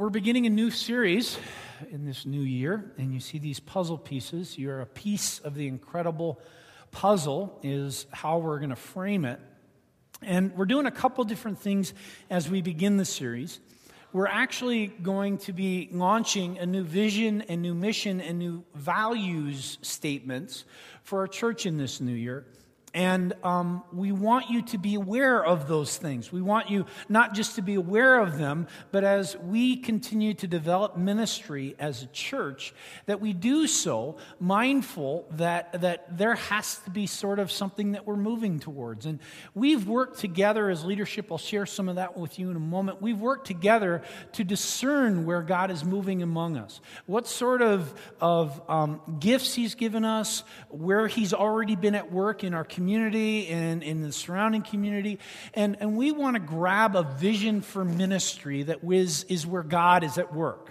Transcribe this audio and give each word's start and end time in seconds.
We're 0.00 0.08
beginning 0.08 0.46
a 0.46 0.48
new 0.48 0.70
series 0.70 1.38
in 1.90 2.06
this 2.06 2.24
new 2.24 2.40
year, 2.40 2.90
and 2.96 3.12
you 3.12 3.20
see 3.20 3.38
these 3.38 3.60
puzzle 3.60 3.98
pieces. 3.98 4.56
You're 4.56 4.80
a 4.80 4.86
piece 4.86 5.40
of 5.40 5.54
the 5.54 5.68
incredible 5.68 6.40
puzzle, 6.90 7.60
is 7.62 8.06
how 8.10 8.38
we're 8.38 8.60
going 8.60 8.70
to 8.70 8.76
frame 8.76 9.26
it. 9.26 9.38
And 10.22 10.56
we're 10.56 10.64
doing 10.64 10.86
a 10.86 10.90
couple 10.90 11.22
different 11.24 11.60
things 11.60 11.92
as 12.30 12.48
we 12.48 12.62
begin 12.62 12.96
the 12.96 13.04
series. 13.04 13.60
We're 14.14 14.26
actually 14.26 14.86
going 14.86 15.36
to 15.36 15.52
be 15.52 15.90
launching 15.92 16.56
a 16.58 16.64
new 16.64 16.82
vision, 16.82 17.44
a 17.50 17.56
new 17.56 17.74
mission, 17.74 18.22
and 18.22 18.38
new 18.38 18.64
values 18.74 19.76
statements 19.82 20.64
for 21.02 21.18
our 21.18 21.28
church 21.28 21.66
in 21.66 21.76
this 21.76 22.00
new 22.00 22.14
year. 22.14 22.46
And 22.92 23.34
um, 23.44 23.84
we 23.92 24.10
want 24.10 24.50
you 24.50 24.62
to 24.62 24.78
be 24.78 24.96
aware 24.96 25.44
of 25.44 25.68
those 25.68 25.96
things. 25.96 26.32
We 26.32 26.42
want 26.42 26.70
you 26.70 26.86
not 27.08 27.34
just 27.34 27.54
to 27.54 27.62
be 27.62 27.74
aware 27.74 28.18
of 28.18 28.36
them, 28.36 28.66
but 28.90 29.04
as 29.04 29.36
we 29.36 29.76
continue 29.76 30.34
to 30.34 30.48
develop 30.48 30.96
ministry 30.96 31.76
as 31.78 32.02
a 32.02 32.06
church, 32.08 32.74
that 33.06 33.20
we 33.20 33.32
do 33.32 33.68
so 33.68 34.16
mindful 34.40 35.26
that, 35.32 35.82
that 35.82 36.18
there 36.18 36.34
has 36.34 36.78
to 36.80 36.90
be 36.90 37.06
sort 37.06 37.38
of 37.38 37.52
something 37.52 37.92
that 37.92 38.08
we're 38.08 38.16
moving 38.16 38.58
towards. 38.58 39.06
And 39.06 39.20
we've 39.54 39.86
worked 39.86 40.18
together 40.18 40.68
as 40.68 40.84
leadership. 40.84 41.30
I'll 41.30 41.38
share 41.38 41.66
some 41.66 41.88
of 41.88 41.94
that 41.94 42.16
with 42.16 42.40
you 42.40 42.50
in 42.50 42.56
a 42.56 42.60
moment. 42.60 43.00
We've 43.00 43.20
worked 43.20 43.46
together 43.46 44.02
to 44.32 44.42
discern 44.42 45.26
where 45.26 45.42
God 45.42 45.70
is 45.70 45.84
moving 45.84 46.24
among 46.24 46.56
us, 46.56 46.80
what 47.06 47.28
sort 47.28 47.62
of, 47.62 47.94
of 48.20 48.60
um, 48.68 49.00
gifts 49.20 49.54
He's 49.54 49.76
given 49.76 50.04
us, 50.04 50.42
where 50.70 51.06
He's 51.06 51.32
already 51.32 51.76
been 51.76 51.94
at 51.94 52.10
work 52.10 52.42
in 52.42 52.52
our 52.52 52.64
community 52.64 52.79
community 52.80 53.48
and 53.48 53.82
in 53.82 54.00
the 54.00 54.10
surrounding 54.10 54.62
community. 54.62 55.18
And, 55.52 55.76
and 55.80 55.98
we 55.98 56.12
want 56.12 56.36
to 56.36 56.40
grab 56.40 56.96
a 56.96 57.02
vision 57.02 57.60
for 57.60 57.84
ministry 57.84 58.62
that 58.62 58.78
is, 58.82 59.24
is 59.24 59.46
where 59.46 59.62
God 59.62 60.02
is 60.02 60.16
at 60.16 60.34
work. 60.34 60.70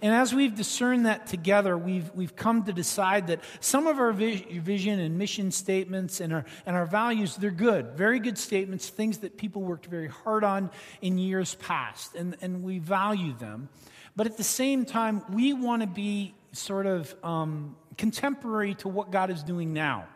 And 0.00 0.14
as 0.14 0.32
we've 0.32 0.54
discerned 0.54 1.06
that 1.06 1.26
together, 1.26 1.76
we've, 1.76 2.08
we've 2.14 2.36
come 2.36 2.62
to 2.62 2.72
decide 2.72 3.26
that 3.26 3.40
some 3.58 3.88
of 3.88 3.98
our 3.98 4.12
vision 4.12 5.00
and 5.00 5.18
mission 5.18 5.50
statements 5.50 6.20
and 6.20 6.32
our, 6.32 6.44
and 6.64 6.76
our 6.76 6.86
values, 6.86 7.34
they're 7.34 7.50
good, 7.50 7.96
very 7.96 8.20
good 8.20 8.38
statements, 8.38 8.88
things 8.88 9.18
that 9.18 9.36
people 9.36 9.62
worked 9.62 9.86
very 9.86 10.06
hard 10.06 10.44
on 10.44 10.70
in 11.02 11.18
years 11.18 11.56
past, 11.56 12.14
and, 12.14 12.36
and 12.40 12.62
we 12.62 12.78
value 12.78 13.36
them. 13.36 13.68
But 14.14 14.28
at 14.28 14.36
the 14.36 14.44
same 14.44 14.84
time, 14.84 15.24
we 15.32 15.52
want 15.52 15.82
to 15.82 15.88
be 15.88 16.36
sort 16.52 16.86
of 16.86 17.12
um, 17.24 17.74
contemporary 17.96 18.74
to 18.76 18.88
what 18.88 19.10
God 19.10 19.30
is 19.30 19.42
doing 19.42 19.72
now. 19.72 20.06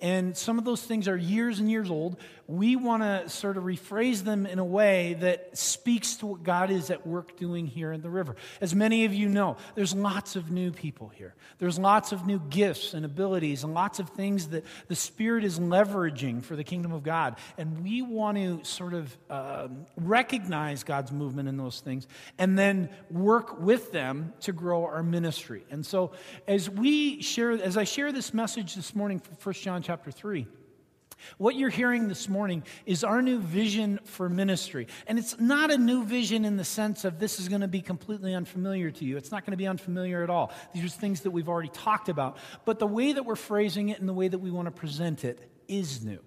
And 0.00 0.36
some 0.36 0.58
of 0.58 0.64
those 0.64 0.82
things 0.82 1.08
are 1.08 1.16
years 1.16 1.60
and 1.60 1.70
years 1.70 1.90
old. 1.90 2.16
We 2.46 2.76
want 2.76 3.02
to 3.02 3.28
sort 3.30 3.56
of 3.56 3.64
rephrase 3.64 4.22
them 4.22 4.44
in 4.44 4.58
a 4.58 4.64
way 4.64 5.14
that 5.20 5.56
speaks 5.56 6.16
to 6.16 6.26
what 6.26 6.42
God 6.42 6.70
is 6.70 6.90
at 6.90 7.06
work 7.06 7.38
doing 7.38 7.66
here 7.66 7.90
in 7.92 8.02
the 8.02 8.10
river. 8.10 8.36
As 8.60 8.74
many 8.74 9.06
of 9.06 9.14
you 9.14 9.28
know, 9.28 9.56
there's 9.74 9.94
lots 9.94 10.36
of 10.36 10.50
new 10.50 10.70
people 10.70 11.08
here. 11.08 11.34
There's 11.58 11.78
lots 11.78 12.12
of 12.12 12.26
new 12.26 12.40
gifts 12.50 12.92
and 12.92 13.04
abilities 13.06 13.64
and 13.64 13.72
lots 13.72 13.98
of 13.98 14.10
things 14.10 14.48
that 14.48 14.64
the 14.88 14.94
Spirit 14.94 15.44
is 15.44 15.58
leveraging 15.58 16.42
for 16.42 16.54
the 16.54 16.64
kingdom 16.64 16.92
of 16.92 17.02
God. 17.02 17.36
And 17.56 17.82
we 17.82 18.02
want 18.02 18.36
to 18.36 18.62
sort 18.64 18.92
of 18.92 19.16
uh, 19.30 19.68
recognize 19.96 20.84
God's 20.84 21.12
movement 21.12 21.48
in 21.48 21.56
those 21.56 21.80
things 21.80 22.06
and 22.36 22.58
then 22.58 22.90
work 23.10 23.60
with 23.60 23.92
them 23.92 24.34
to 24.40 24.52
grow 24.52 24.84
our 24.84 25.02
ministry. 25.02 25.64
And 25.70 25.86
so 25.86 26.12
as 26.46 26.68
we 26.68 27.22
share, 27.22 27.52
as 27.52 27.76
I 27.76 27.84
share 27.84 28.12
this 28.12 28.34
message 28.34 28.74
this 28.74 28.94
morning 28.94 29.20
for 29.20 29.52
1 29.52 29.54
John 29.54 29.82
chapter 29.84 30.10
3, 30.10 30.46
what 31.38 31.54
you're 31.56 31.70
hearing 31.70 32.08
this 32.08 32.28
morning 32.28 32.64
is 32.86 33.04
our 33.04 33.22
new 33.22 33.38
vision 33.38 34.00
for 34.04 34.28
ministry. 34.28 34.88
And 35.06 35.18
it's 35.18 35.38
not 35.38 35.70
a 35.70 35.78
new 35.78 36.04
vision 36.04 36.44
in 36.44 36.56
the 36.56 36.64
sense 36.64 37.04
of 37.04 37.18
this 37.18 37.38
is 37.38 37.48
going 37.48 37.60
to 37.60 37.68
be 37.68 37.80
completely 37.80 38.34
unfamiliar 38.34 38.90
to 38.90 39.04
you. 39.04 39.16
It's 39.16 39.30
not 39.30 39.44
going 39.44 39.52
to 39.52 39.56
be 39.56 39.66
unfamiliar 39.66 40.22
at 40.22 40.30
all. 40.30 40.52
These 40.72 40.84
are 40.84 40.88
things 40.88 41.20
that 41.22 41.30
we've 41.30 41.48
already 41.48 41.68
talked 41.68 42.08
about. 42.08 42.38
But 42.64 42.78
the 42.78 42.86
way 42.86 43.12
that 43.12 43.24
we're 43.24 43.36
phrasing 43.36 43.90
it 43.90 44.00
and 44.00 44.08
the 44.08 44.14
way 44.14 44.28
that 44.28 44.38
we 44.38 44.50
want 44.50 44.66
to 44.66 44.72
present 44.72 45.24
it 45.24 45.50
is 45.68 46.04
new. 46.04 46.20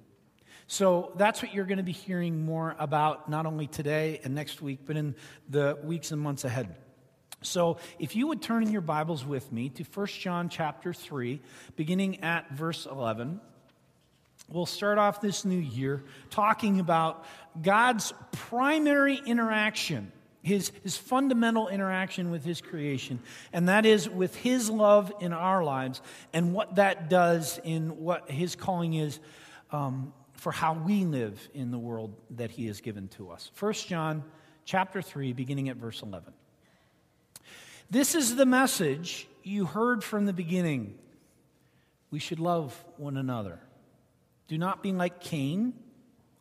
So 0.68 1.14
that's 1.16 1.42
what 1.42 1.54
you're 1.54 1.66
going 1.66 1.78
to 1.78 1.84
be 1.84 1.94
hearing 1.94 2.46
more 2.46 2.76
about 2.78 3.30
not 3.30 3.46
only 3.46 3.68
today 3.68 4.20
and 4.24 4.36
next 4.36 4.62
week, 4.62 4.80
but 4.86 4.98
in 4.98 5.16
the 5.50 5.78
weeks 5.84 6.12
and 6.12 6.22
months 6.22 6.44
ahead. 6.44 6.76
So 7.42 7.78
if 8.00 8.16
you 8.16 8.28
would 8.28 8.42
turn 8.42 8.64
in 8.64 8.72
your 8.72 8.82
Bibles 8.82 9.26
with 9.26 9.52
me 9.52 9.70
to 9.70 9.84
1 9.84 10.08
John 10.08 10.50
chapter 10.50 10.94
3, 10.94 11.40
beginning 11.76 12.24
at 12.24 12.52
verse 12.52 12.86
11. 12.86 13.40
We'll 14.50 14.66
start 14.66 14.98
off 14.98 15.22
this 15.22 15.46
new 15.46 15.60
year 15.60 16.04
talking 16.30 16.80
about 16.80 17.26
God's 17.62 18.14
primary 18.32 19.22
interaction, 19.26 20.12
his, 20.42 20.72
his 20.84 20.96
fundamental 20.98 21.68
interaction 21.68 22.32
with 22.32 22.46
his 22.46 22.62
creation, 22.62 23.20
and 23.52 23.68
that 23.68 23.86
is 23.86 24.10
with 24.10 24.36
his 24.36 24.70
love 24.70 25.12
in 25.20 25.34
our 25.34 25.64
lives 25.64 26.02
and 26.34 26.54
what 26.54 26.76
that 26.76 27.10
does 27.10 27.60
in 27.64 27.98
what 27.98 28.32
his 28.32 28.56
calling 28.56 28.94
is 28.94 29.20
um, 29.72 30.14
for 30.34 30.52
how 30.52 30.74
we 30.74 31.04
live 31.04 31.50
in 31.54 31.70
the 31.72 31.80
world 31.80 32.16
that 32.32 32.50
he 32.50 32.68
has 32.68 32.80
given 32.80 33.10
to 33.10 33.30
us. 33.30 33.52
1 33.60 33.74
John 33.74 34.24
chapter 34.64 35.02
3, 35.02 35.34
beginning 35.34 35.68
at 35.70 35.76
verse 35.76 36.02
11. 36.02 36.34
This 37.90 38.16
is 38.16 38.36
the 38.36 38.46
message 38.46 39.28
you 39.44 39.66
heard 39.66 40.04
from 40.04 40.26
the 40.26 40.34
beginning. 40.34 40.98
We 42.12 42.20
should 42.20 42.40
love 42.40 42.84
one 42.98 43.16
another. 43.16 43.60
Do 44.50 44.58
not 44.58 44.84
be 44.84 44.92
like 44.92 45.22
Cain, 45.22 45.74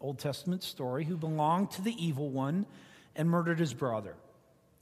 Old 0.01 0.19
Testament 0.19 0.65
story, 0.65 1.05
who 1.05 1.17
belonged 1.17 1.71
to 1.73 1.83
the 1.83 1.95
evil 2.05 2.31
one 2.31 2.67
and 3.15 3.31
murdered 3.31 3.61
his 3.61 3.75
brother. 3.75 4.17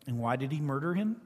And 0.06 0.18
why 0.18 0.36
did 0.36 0.52
he 0.52 0.60
murder 0.60 0.94
him? 0.94 1.16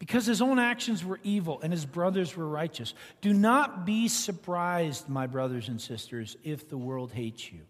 Because 0.00 0.26
his 0.26 0.42
own 0.42 0.58
actions 0.58 1.04
were 1.04 1.20
evil 1.22 1.60
and 1.62 1.72
his 1.72 1.86
brothers 1.86 2.36
were 2.36 2.48
righteous. 2.48 2.92
Do 3.20 3.32
not 3.32 3.86
be 3.86 4.08
surprised, 4.08 5.08
my 5.08 5.28
brothers 5.28 5.68
and 5.68 5.80
sisters, 5.80 6.36
if 6.42 6.68
the 6.68 6.76
world 6.76 7.12
hates 7.12 7.52
you. 7.52 7.60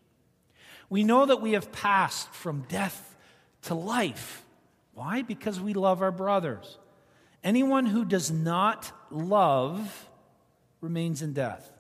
We 0.88 1.04
know 1.04 1.26
that 1.26 1.42
we 1.42 1.52
have 1.52 1.72
passed 1.72 2.32
from 2.32 2.62
death 2.68 3.16
to 3.62 3.74
life. 3.74 4.44
Why? 4.94 5.20
Because 5.20 5.60
we 5.60 5.74
love 5.74 6.00
our 6.00 6.12
brothers. 6.12 6.78
Anyone 7.46 7.86
who 7.86 8.04
does 8.04 8.32
not 8.32 8.90
love 9.08 10.08
remains 10.80 11.22
in 11.22 11.32
death. 11.32 11.70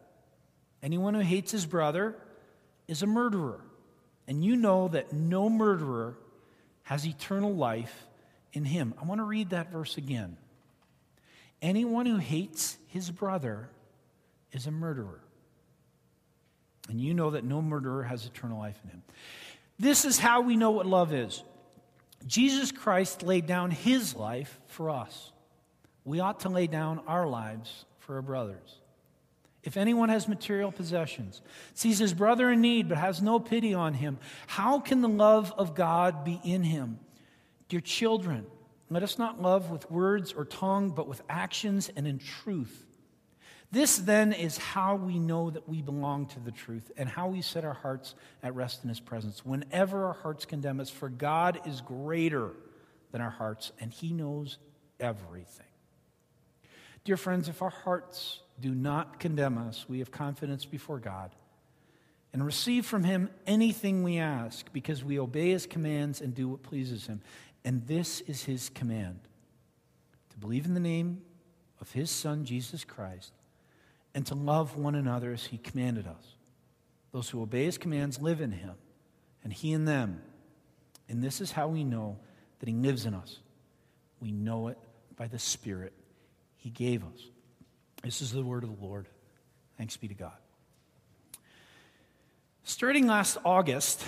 Anyone 0.80 1.14
who 1.14 1.20
hates 1.20 1.50
his 1.50 1.66
brother 1.66 2.14
is 2.86 3.02
a 3.02 3.06
murderer. 3.08 3.60
And 4.28 4.44
you 4.44 4.54
know 4.54 4.86
that 4.86 5.12
no 5.12 5.50
murderer 5.50 6.16
has 6.84 7.04
eternal 7.04 7.52
life 7.52 8.06
in 8.52 8.64
him. 8.64 8.94
I 9.02 9.06
want 9.06 9.18
to 9.18 9.24
read 9.24 9.50
that 9.50 9.72
verse 9.72 9.96
again. 9.96 10.36
Anyone 11.60 12.06
who 12.06 12.18
hates 12.18 12.76
his 12.86 13.10
brother 13.10 13.68
is 14.52 14.68
a 14.68 14.70
murderer. 14.70 15.18
And 16.88 17.00
you 17.00 17.12
know 17.12 17.30
that 17.30 17.42
no 17.42 17.60
murderer 17.60 18.04
has 18.04 18.24
eternal 18.24 18.60
life 18.60 18.78
in 18.84 18.90
him. 18.90 19.02
This 19.80 20.04
is 20.04 20.16
how 20.16 20.42
we 20.42 20.54
know 20.54 20.70
what 20.70 20.86
love 20.86 21.12
is. 21.12 21.42
Jesus 22.24 22.70
Christ 22.70 23.24
laid 23.24 23.48
down 23.48 23.72
his 23.72 24.14
life 24.14 24.60
for 24.68 24.90
us. 24.90 25.32
We 26.06 26.20
ought 26.20 26.40
to 26.40 26.48
lay 26.48 26.68
down 26.68 27.00
our 27.06 27.26
lives 27.26 27.84
for 27.98 28.14
our 28.14 28.22
brothers. 28.22 28.78
If 29.64 29.76
anyone 29.76 30.08
has 30.08 30.28
material 30.28 30.70
possessions, 30.70 31.42
sees 31.74 31.98
his 31.98 32.14
brother 32.14 32.48
in 32.52 32.60
need, 32.60 32.88
but 32.88 32.96
has 32.96 33.20
no 33.20 33.40
pity 33.40 33.74
on 33.74 33.94
him, 33.94 34.18
how 34.46 34.78
can 34.78 35.02
the 35.02 35.08
love 35.08 35.52
of 35.58 35.74
God 35.74 36.24
be 36.24 36.40
in 36.44 36.62
him? 36.62 37.00
Dear 37.68 37.80
children, 37.80 38.46
let 38.88 39.02
us 39.02 39.18
not 39.18 39.42
love 39.42 39.70
with 39.70 39.90
words 39.90 40.32
or 40.32 40.44
tongue, 40.44 40.90
but 40.90 41.08
with 41.08 41.20
actions 41.28 41.90
and 41.96 42.06
in 42.06 42.20
truth. 42.20 42.86
This 43.72 43.98
then 43.98 44.32
is 44.32 44.56
how 44.56 44.94
we 44.94 45.18
know 45.18 45.50
that 45.50 45.68
we 45.68 45.82
belong 45.82 46.26
to 46.26 46.38
the 46.40 46.52
truth 46.52 46.92
and 46.96 47.08
how 47.08 47.26
we 47.26 47.42
set 47.42 47.64
our 47.64 47.74
hearts 47.74 48.14
at 48.44 48.54
rest 48.54 48.84
in 48.84 48.88
his 48.88 49.00
presence. 49.00 49.44
Whenever 49.44 50.06
our 50.06 50.12
hearts 50.12 50.44
condemn 50.44 50.78
us, 50.78 50.88
for 50.88 51.08
God 51.08 51.60
is 51.66 51.80
greater 51.80 52.52
than 53.10 53.20
our 53.20 53.30
hearts, 53.30 53.72
and 53.80 53.92
he 53.92 54.12
knows 54.12 54.58
everything. 55.00 55.65
Dear 57.06 57.16
friends, 57.16 57.48
if 57.48 57.62
our 57.62 57.70
hearts 57.70 58.40
do 58.60 58.74
not 58.74 59.20
condemn 59.20 59.58
us. 59.58 59.86
We 59.88 59.98
have 60.00 60.10
confidence 60.10 60.64
before 60.64 60.98
God 60.98 61.30
and 62.32 62.44
receive 62.44 62.84
from 62.84 63.04
Him 63.04 63.30
anything 63.46 64.02
we 64.02 64.18
ask 64.18 64.72
because 64.72 65.04
we 65.04 65.18
obey 65.18 65.50
His 65.50 65.66
commands 65.66 66.20
and 66.20 66.34
do 66.34 66.48
what 66.48 66.64
pleases 66.64 67.06
Him. 67.06 67.20
And 67.64 67.86
this 67.86 68.22
is 68.22 68.44
His 68.44 68.70
command 68.70 69.20
to 70.30 70.36
believe 70.38 70.66
in 70.66 70.74
the 70.74 70.80
name 70.80 71.22
of 71.80 71.92
His 71.92 72.10
Son, 72.10 72.44
Jesus 72.44 72.84
Christ, 72.84 73.32
and 74.12 74.26
to 74.26 74.34
love 74.34 74.76
one 74.76 74.94
another 74.94 75.32
as 75.32 75.46
He 75.46 75.58
commanded 75.58 76.06
us. 76.08 76.34
Those 77.12 77.28
who 77.28 77.40
obey 77.40 77.64
His 77.66 77.78
commands 77.78 78.20
live 78.20 78.40
in 78.40 78.50
Him, 78.50 78.74
and 79.44 79.52
He 79.52 79.72
in 79.72 79.84
them. 79.84 80.22
And 81.08 81.22
this 81.22 81.40
is 81.40 81.52
how 81.52 81.68
we 81.68 81.84
know 81.84 82.18
that 82.58 82.68
He 82.68 82.74
lives 82.74 83.06
in 83.06 83.14
us. 83.14 83.38
We 84.20 84.32
know 84.32 84.68
it 84.68 84.78
by 85.14 85.28
the 85.28 85.38
Spirit 85.38 85.92
He 86.66 86.70
gave 86.70 87.04
us. 87.04 87.22
This 88.02 88.20
is 88.20 88.32
the 88.32 88.42
word 88.42 88.64
of 88.64 88.76
the 88.76 88.84
Lord. 88.84 89.06
Thanks 89.78 89.96
be 89.96 90.08
to 90.08 90.14
God. 90.14 90.34
Starting 92.64 93.06
last 93.06 93.38
August, 93.44 94.02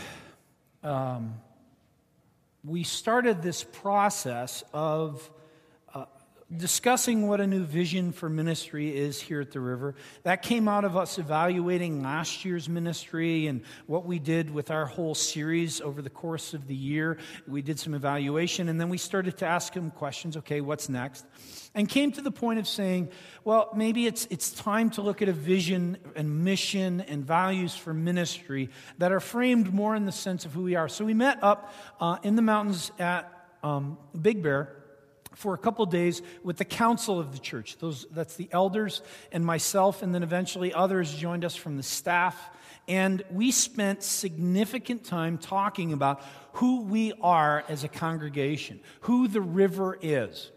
um, 0.83 1.35
we 2.65 2.83
started 2.83 3.43
this 3.43 3.63
process 3.63 4.65
of 4.73 5.31
discussing 6.57 7.29
what 7.29 7.43
a 7.43 7.47
new 7.47 7.63
vision 7.63 8.11
for 8.11 8.31
ministry 8.31 8.97
is 8.97 9.21
here 9.21 9.43
at 9.43 9.51
the 9.51 9.61
river. 9.61 9.95
That 10.23 10.41
came 10.41 10.67
out 10.67 10.87
of 10.87 10.97
us 10.97 11.19
evaluating 11.19 12.03
last 12.03 12.43
year's 12.43 12.71
ministry 12.71 13.47
and 13.49 13.61
what 13.87 14.07
we 14.07 14.19
did 14.19 14.51
with 14.51 14.71
our 14.71 14.87
whole 14.87 15.15
series 15.15 15.83
over 15.83 16.01
the 16.01 16.09
course 16.09 16.55
of 16.55 16.67
the 16.67 16.75
year. 16.75 17.19
We 17.47 17.61
did 17.61 17.79
some 17.79 17.93
evaluation 17.93 18.71
and 18.71 18.81
then 18.81 18.89
we 18.89 18.97
started 18.97 19.37
to 19.39 19.47
ask 19.47 19.75
him 19.75 19.91
questions 19.91 20.39
okay, 20.39 20.63
what's 20.63 20.89
next? 20.89 21.27
And 21.75 21.87
came 21.87 22.13
to 22.13 22.23
the 22.23 22.31
point 22.31 22.59
of 22.59 22.67
saying, 22.67 23.11
well, 23.45 23.71
maybe 23.77 24.07
it's, 24.07 24.27
it's 24.31 24.51
time 24.51 24.89
to 24.91 25.03
look 25.03 25.21
at 25.21 25.29
a 25.29 25.35
vision 25.35 25.99
and 26.17 26.45
mission 26.45 27.03
and 27.03 27.27
values 27.27 27.77
for 27.77 27.93
ministry 27.93 28.71
that 28.97 29.13
are 29.13 29.21
framed 29.21 29.75
more 29.75 29.95
in 29.95 30.07
the 30.07 30.13
sense 30.13 30.47
of 30.47 30.55
who 30.55 30.63
we 30.63 30.77
are. 30.77 30.89
So 30.89 31.05
we 31.05 31.15
met 31.15 31.43
up 31.43 31.75
uh, 32.01 32.17
in 32.23 32.37
the 32.37 32.43
mountains 32.43 32.91
at 32.99 33.31
um, 33.63 33.99
Big 34.19 34.43
Bear 34.43 34.78
for 35.39 35.55
a 35.55 35.59
couple 35.59 35.87
days 35.87 36.21
with 36.43 36.57
the 36.57 36.65
council 36.65 37.21
of 37.21 37.31
the 37.31 37.39
church. 37.39 37.79
Those, 37.79 38.07
that's 38.11 38.35
the 38.35 38.49
elders 38.51 39.03
and 39.31 39.45
myself, 39.45 40.03
and 40.03 40.13
then 40.13 40.25
eventually 40.25 40.75
others 40.75 41.15
joined 41.15 41.45
us 41.45 41.55
from 41.55 41.77
the 41.77 41.83
staff. 41.85 42.51
And 42.89 43.23
we 43.31 43.53
spent 43.53 44.03
significant 44.03 45.05
time 45.05 45.39
talking 45.39 45.93
about 45.93 46.25
who 46.55 46.83
we 46.83 47.13
are 47.21 47.65
as 47.69 47.85
a 47.85 47.89
congregation, 47.89 48.81
who 49.03 49.29
the 49.29 49.41
river 49.41 49.97
is. 50.03 50.51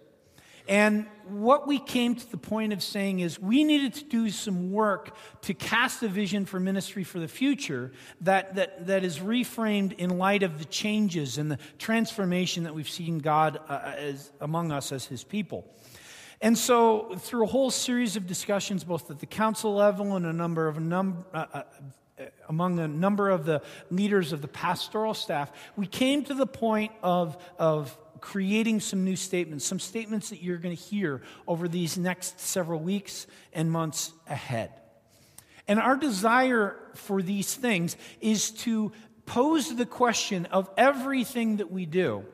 And 0.72 1.06
what 1.28 1.68
we 1.68 1.80
came 1.80 2.16
to 2.16 2.32
the 2.32 2.38
point 2.38 2.72
of 2.72 2.82
saying 2.82 3.20
is 3.20 3.38
we 3.38 3.66
needed 3.66 3.94
to 3.96 4.06
do 4.06 4.30
some 4.30 4.72
work 4.72 5.18
to 5.42 5.54
cast 5.54 6.02
a 6.02 6.08
vision 6.08 6.46
for 6.46 6.62
ministry 6.62 7.04
for 7.04 7.20
the 7.20 7.28
future 7.28 7.92
that, 8.22 8.56
that, 8.56 8.88
that 8.88 9.04
is 9.04 9.20
reframed 9.20 9.92
in 9.98 10.18
light 10.18 10.44
of 10.44 10.60
the 10.60 10.66
changes 10.66 11.38
and 11.38 11.52
the 11.52 11.60
transformation 11.78 12.64
that 12.64 12.74
we've 12.74 12.90
seen 12.90 13.20
God 13.20 13.60
uh, 13.68 13.96
as, 13.98 14.32
among 14.40 14.72
us 14.72 14.94
as 14.94 15.04
his 15.04 15.26
people. 15.26 15.68
And 16.40 16.58
so, 16.58 17.16
through 17.18 17.44
a 17.44 17.48
whole 17.48 17.70
series 17.70 18.16
of 18.16 18.26
discussions, 18.26 18.86
both 18.86 19.12
at 19.12 19.20
the 19.20 19.26
council 19.26 19.76
level 19.76 20.16
and 20.16 20.26
a 20.26 20.32
number 20.32 20.70
of 20.70 20.80
num- 20.80 21.26
uh, 21.34 21.48
uh, 21.54 21.64
among 22.50 22.80
a 22.80 22.88
number 22.88 23.30
of 23.30 23.46
the 23.46 23.62
leaders 23.90 24.34
of 24.34 24.42
the 24.42 24.48
pastoral 24.48 25.14
staff, 25.14 25.52
we 25.76 25.88
came 25.88 26.24
to 26.26 26.34
the 26.34 26.48
point 26.48 26.92
of, 27.02 27.38
of 27.58 27.98
creating 28.20 28.80
some 28.80 29.04
new 29.04 29.16
statements, 29.16 29.66
some 29.66 29.80
statements 29.80 30.30
that 30.30 30.42
you're 30.42 30.58
going 30.58 30.76
to 30.76 30.82
hear 30.82 31.22
over 31.48 31.68
these 31.68 31.98
next 31.98 32.40
several 32.40 32.80
weeks 32.80 33.28
and 33.52 33.72
months 33.72 34.14
ahead. 34.30 34.72
And 35.68 35.80
our 35.80 35.96
desire 35.96 36.76
for 36.96 37.22
these 37.22 37.54
things 37.54 37.98
is 38.20 38.52
to 38.52 38.92
pose 39.26 39.76
the 39.76 39.86
question 39.86 40.46
of 40.48 40.70
everything 40.78 41.58
that 41.58 41.72
we 41.72 41.86
do 41.86 42.26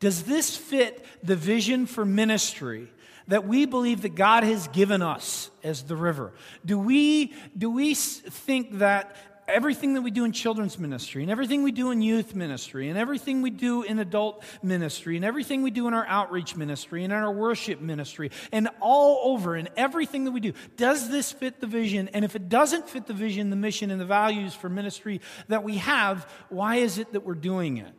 does 0.00 0.24
this 0.24 0.56
fit 0.56 1.04
the 1.22 1.36
vision 1.36 1.86
for 1.86 2.04
ministry 2.04 2.88
that 3.28 3.46
we 3.46 3.66
believe 3.66 4.02
that 4.02 4.14
God 4.14 4.42
has 4.42 4.68
given 4.68 5.02
us 5.02 5.50
as 5.62 5.82
the 5.82 5.96
river? 5.96 6.32
Do 6.64 6.78
we, 6.78 7.32
do 7.56 7.70
we 7.70 7.94
think 7.94 8.78
that 8.78 9.16
everything 9.48 9.94
that 9.94 10.02
we 10.02 10.10
do 10.10 10.24
in 10.24 10.32
children's 10.32 10.78
ministry, 10.78 11.22
and 11.22 11.30
everything 11.30 11.62
we 11.62 11.72
do 11.72 11.90
in 11.90 12.02
youth 12.02 12.34
ministry, 12.34 12.88
and 12.88 12.98
everything 12.98 13.42
we 13.42 13.50
do 13.50 13.82
in 13.82 13.98
adult 13.98 14.42
ministry, 14.62 15.16
and 15.16 15.24
everything 15.24 15.62
we 15.62 15.70
do 15.70 15.88
in 15.88 15.94
our 15.94 16.06
outreach 16.06 16.54
ministry, 16.54 17.02
and 17.02 17.12
in 17.12 17.18
our 17.18 17.32
worship 17.32 17.80
ministry, 17.80 18.30
and 18.52 18.68
all 18.80 19.32
over 19.32 19.56
in 19.56 19.68
everything 19.76 20.24
that 20.24 20.32
we 20.32 20.40
do. 20.40 20.52
Does 20.76 21.08
this 21.08 21.32
fit 21.32 21.60
the 21.60 21.66
vision? 21.66 22.08
And 22.12 22.24
if 22.24 22.36
it 22.36 22.48
doesn't 22.48 22.88
fit 22.88 23.06
the 23.06 23.14
vision, 23.14 23.50
the 23.50 23.56
mission, 23.56 23.90
and 23.90 24.00
the 24.00 24.06
values 24.06 24.54
for 24.54 24.68
ministry 24.68 25.20
that 25.48 25.64
we 25.64 25.78
have, 25.78 26.30
why 26.50 26.76
is 26.76 26.98
it 26.98 27.12
that 27.12 27.24
we're 27.24 27.34
doing 27.34 27.78
it? 27.78 27.92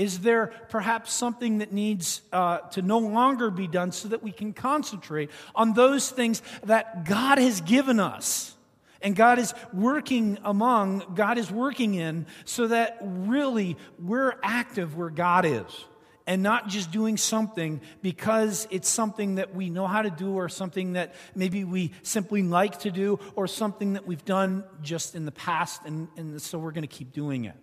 Is 0.00 0.20
there 0.20 0.46
perhaps 0.70 1.12
something 1.12 1.58
that 1.58 1.74
needs 1.74 2.22
uh, 2.32 2.60
to 2.70 2.80
no 2.80 2.98
longer 2.98 3.50
be 3.50 3.66
done 3.66 3.92
so 3.92 4.08
that 4.08 4.22
we 4.22 4.32
can 4.32 4.54
concentrate 4.54 5.28
on 5.54 5.74
those 5.74 6.08
things 6.08 6.40
that 6.64 7.04
God 7.04 7.36
has 7.36 7.60
given 7.60 8.00
us? 8.00 8.56
And 9.02 9.14
God 9.14 9.38
is 9.38 9.52
working 9.74 10.38
among, 10.42 11.04
God 11.14 11.36
is 11.36 11.50
working 11.50 11.96
in, 11.96 12.24
so 12.46 12.68
that 12.68 12.96
really 13.02 13.76
we're 13.98 14.36
active 14.42 14.96
where 14.96 15.10
God 15.10 15.44
is 15.44 15.84
and 16.26 16.42
not 16.42 16.68
just 16.68 16.90
doing 16.90 17.18
something 17.18 17.82
because 18.00 18.66
it's 18.70 18.88
something 18.88 19.34
that 19.34 19.54
we 19.54 19.68
know 19.68 19.86
how 19.86 20.00
to 20.00 20.10
do 20.10 20.32
or 20.32 20.48
something 20.48 20.94
that 20.94 21.14
maybe 21.34 21.62
we 21.64 21.92
simply 22.02 22.42
like 22.42 22.78
to 22.78 22.90
do 22.90 23.20
or 23.36 23.46
something 23.46 23.92
that 23.92 24.06
we've 24.06 24.24
done 24.24 24.64
just 24.80 25.14
in 25.14 25.26
the 25.26 25.32
past 25.32 25.82
and, 25.84 26.08
and 26.16 26.40
so 26.40 26.58
we're 26.58 26.72
going 26.72 26.88
to 26.88 26.88
keep 26.88 27.12
doing 27.12 27.44
it. 27.44 27.56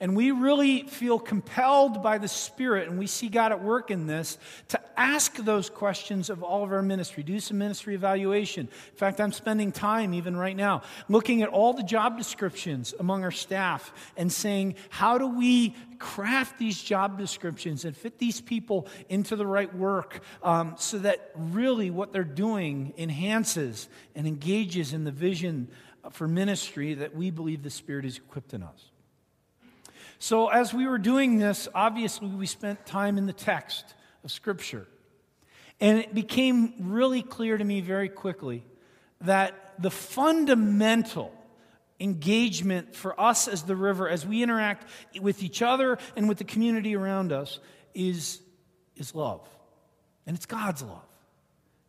And 0.00 0.16
we 0.16 0.30
really 0.30 0.82
feel 0.82 1.18
compelled 1.18 2.02
by 2.02 2.18
the 2.18 2.28
Spirit, 2.28 2.88
and 2.88 2.98
we 2.98 3.06
see 3.06 3.28
God 3.28 3.52
at 3.52 3.62
work 3.62 3.90
in 3.90 4.06
this, 4.06 4.38
to 4.68 4.80
ask 4.96 5.36
those 5.36 5.70
questions 5.70 6.30
of 6.30 6.42
all 6.42 6.64
of 6.64 6.72
our 6.72 6.82
ministry. 6.82 7.22
Do 7.22 7.38
some 7.40 7.58
ministry 7.58 7.94
evaluation. 7.94 8.68
In 8.68 8.96
fact, 8.96 9.20
I'm 9.20 9.32
spending 9.32 9.72
time, 9.72 10.14
even 10.14 10.36
right 10.36 10.56
now, 10.56 10.82
looking 11.08 11.42
at 11.42 11.48
all 11.48 11.72
the 11.72 11.82
job 11.82 12.18
descriptions 12.18 12.94
among 12.98 13.24
our 13.24 13.30
staff 13.30 13.92
and 14.16 14.32
saying, 14.32 14.76
how 14.90 15.18
do 15.18 15.26
we 15.26 15.74
craft 15.98 16.58
these 16.58 16.80
job 16.82 17.18
descriptions 17.18 17.84
and 17.84 17.96
fit 17.96 18.18
these 18.18 18.40
people 18.40 18.86
into 19.08 19.36
the 19.36 19.46
right 19.46 19.74
work 19.74 20.20
um, 20.42 20.74
so 20.78 20.98
that 20.98 21.30
really 21.34 21.90
what 21.90 22.12
they're 22.12 22.24
doing 22.24 22.92
enhances 22.98 23.88
and 24.14 24.26
engages 24.26 24.92
in 24.92 25.04
the 25.04 25.12
vision 25.12 25.68
for 26.10 26.28
ministry 26.28 26.94
that 26.94 27.14
we 27.14 27.30
believe 27.30 27.62
the 27.62 27.70
Spirit 27.70 28.04
has 28.04 28.16
equipped 28.18 28.52
in 28.52 28.62
us? 28.62 28.90
So, 30.18 30.48
as 30.48 30.72
we 30.72 30.86
were 30.86 30.98
doing 30.98 31.38
this, 31.38 31.68
obviously 31.74 32.28
we 32.28 32.46
spent 32.46 32.86
time 32.86 33.18
in 33.18 33.26
the 33.26 33.32
text 33.32 33.94
of 34.24 34.30
Scripture. 34.30 34.86
And 35.80 35.98
it 35.98 36.14
became 36.14 36.74
really 36.78 37.22
clear 37.22 37.58
to 37.58 37.64
me 37.64 37.80
very 37.80 38.08
quickly 38.08 38.64
that 39.22 39.74
the 39.78 39.90
fundamental 39.90 41.32
engagement 42.00 42.94
for 42.94 43.18
us 43.20 43.48
as 43.48 43.62
the 43.62 43.76
river, 43.76 44.08
as 44.08 44.26
we 44.26 44.42
interact 44.42 44.88
with 45.20 45.42
each 45.42 45.62
other 45.62 45.98
and 46.16 46.28
with 46.28 46.38
the 46.38 46.44
community 46.44 46.96
around 46.96 47.32
us, 47.32 47.58
is, 47.94 48.40
is 48.96 49.14
love. 49.14 49.46
And 50.26 50.36
it's 50.36 50.46
God's 50.46 50.82
love. 50.82 51.04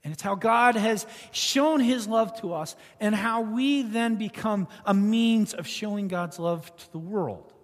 And 0.04 0.14
it's 0.14 0.22
how 0.22 0.36
God 0.36 0.76
has 0.76 1.08
shown 1.32 1.80
his 1.80 2.08
love 2.08 2.40
to 2.42 2.54
us, 2.54 2.76
and 3.00 3.16
how 3.16 3.42
we 3.42 3.82
then 3.82 4.18
become 4.18 4.68
a 4.86 4.94
means 4.94 5.56
of 5.56 5.68
showing 5.68 6.08
God's 6.08 6.38
love 6.38 6.76
to 6.78 6.92
the 6.92 7.00
world. 7.00 7.55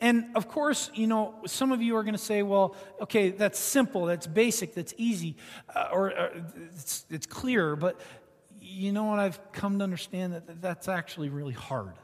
And 0.00 0.36
of 0.36 0.48
course, 0.48 0.90
you 0.94 1.06
know, 1.06 1.34
some 1.46 1.72
of 1.72 1.82
you 1.82 1.96
are 1.96 2.04
going 2.04 2.14
to 2.14 2.18
say, 2.18 2.42
well, 2.42 2.76
okay, 3.00 3.30
that's 3.30 3.58
simple, 3.58 4.06
that's 4.06 4.26
basic, 4.26 4.74
that's 4.74 4.94
easy, 4.96 5.36
uh, 5.74 5.88
or, 5.92 6.10
or 6.10 6.30
it's, 6.72 7.04
it's 7.10 7.26
clear, 7.26 7.74
but 7.74 8.00
you 8.60 8.92
know 8.92 9.04
what? 9.04 9.18
I've 9.18 9.52
come 9.52 9.78
to 9.78 9.84
understand 9.84 10.34
that 10.34 10.62
that's 10.62 10.88
actually 10.88 11.30
really 11.30 11.54
hard. 11.54 11.94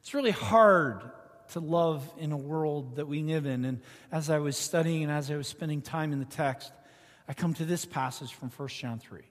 It's 0.00 0.14
really 0.14 0.30
hard 0.30 1.02
to 1.48 1.60
love 1.60 2.08
in 2.18 2.32
a 2.32 2.36
world 2.36 2.96
that 2.96 3.08
we 3.08 3.22
live 3.22 3.46
in. 3.46 3.64
And 3.64 3.80
as 4.12 4.30
I 4.30 4.38
was 4.38 4.56
studying 4.56 5.02
and 5.02 5.12
as 5.12 5.30
I 5.30 5.36
was 5.36 5.48
spending 5.48 5.82
time 5.82 6.12
in 6.12 6.18
the 6.18 6.24
text, 6.26 6.72
I 7.28 7.34
come 7.34 7.54
to 7.54 7.64
this 7.64 7.84
passage 7.84 8.32
from 8.34 8.50
1 8.50 8.68
John 8.68 8.98
3. 8.98 9.22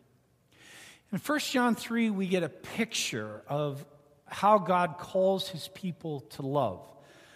In 1.12 1.20
1 1.20 1.39
John 1.39 1.75
3, 1.75 2.10
we 2.10 2.27
get 2.27 2.43
a 2.43 2.50
picture 2.50 3.43
of 3.48 3.86
how 4.25 4.58
God 4.58 4.98
calls 4.98 5.48
his 5.48 5.67
people 5.70 6.22
to 6.32 6.41
love. 6.41 6.82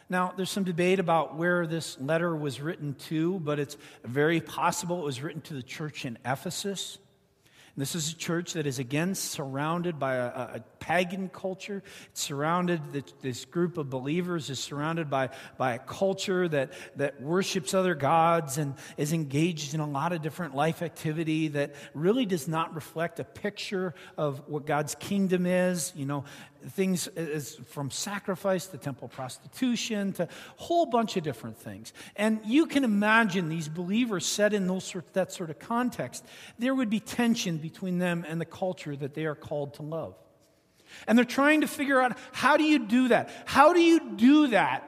Now, 0.10 0.34
there's 0.36 0.50
some 0.50 0.64
debate 0.64 1.00
about 1.00 1.36
where 1.36 1.68
this 1.68 2.00
letter 2.00 2.34
was 2.36 2.62
written 2.62 2.96
to, 3.10 3.40
but 3.40 3.60
it's 3.60 3.76
very 4.06 4.40
possible 4.40 5.02
it 5.02 5.06
was 5.06 5.22
written 5.22 5.42
to 5.42 5.54
the 5.54 5.64
church 5.64 6.06
in 6.06 6.18
Ephesus. 6.26 6.98
This 7.76 7.94
is 7.94 8.12
a 8.12 8.16
church 8.16 8.54
that 8.54 8.66
is 8.66 8.80
again 8.80 9.14
surrounded 9.14 10.00
by 10.00 10.16
a, 10.16 10.26
a 10.26 10.64
pagan 10.88 11.28
culture. 11.28 11.84
It's 12.12 12.22
surrounded, 12.22 12.80
this 13.22 13.44
group 13.44 13.78
of 13.78 13.90
believers 13.90 14.50
is 14.50 14.58
surrounded 14.58 15.10
by, 15.10 15.32
by 15.58 15.74
a 15.74 15.80
culture 15.80 16.48
that, 16.48 16.72
that 16.96 17.22
worships 17.22 17.74
other 17.74 17.94
gods 17.94 18.58
and 18.58 18.74
is 18.96 19.12
engaged 19.12 19.74
in 19.74 19.82
a 19.82 19.86
lot 19.86 20.14
of 20.14 20.22
different 20.22 20.56
life 20.56 20.82
activity 20.82 21.50
that 21.50 21.76
really 21.94 22.26
does 22.26 22.48
not 22.48 22.74
reflect 22.74 23.20
a 23.20 23.26
picture 23.26 23.96
of 24.18 24.48
what 24.48 24.66
God's 24.66 24.96
kingdom 24.96 25.46
is. 25.46 25.92
You 25.94 26.06
know, 26.06 26.24
things 26.70 27.10
from 27.66 27.92
sacrifice 27.92 28.68
to 28.68 28.78
temple 28.78 29.10
prostitution 29.10 30.14
to 30.14 30.24
a 30.24 30.30
whole 30.56 30.86
bunch 30.86 31.18
of 31.18 31.24
different 31.24 31.58
things. 31.58 31.92
And 32.16 32.40
you 32.46 32.66
can 32.66 32.86
imagine 32.86 33.50
these 33.50 33.68
believers 33.68 34.26
set 34.26 34.54
in 34.54 34.68
those 34.68 34.86
sort, 34.86 35.12
that 35.16 35.34
sort 35.34 35.50
of 35.50 35.60
context, 35.60 36.26
there 36.58 36.74
would 36.74 36.90
be 36.90 37.02
tension 37.02 37.58
between 37.58 37.98
them 37.98 38.24
and 38.26 38.40
the 38.40 38.46
culture 38.46 38.96
that 38.96 39.16
they 39.16 39.26
are 39.26 39.36
called 39.36 39.74
to 39.74 39.82
love. 39.82 40.16
And 41.06 41.18
they're 41.18 41.26
trying 41.26 41.62
to 41.62 41.68
figure 41.68 42.02
out 42.02 42.18
how 42.32 42.58
do 42.58 42.64
you 42.64 42.80
do 42.80 43.10
that? 43.10 43.30
How 43.46 43.74
do 43.74 43.80
you 43.80 44.16
do 44.16 44.48
that 44.48 44.84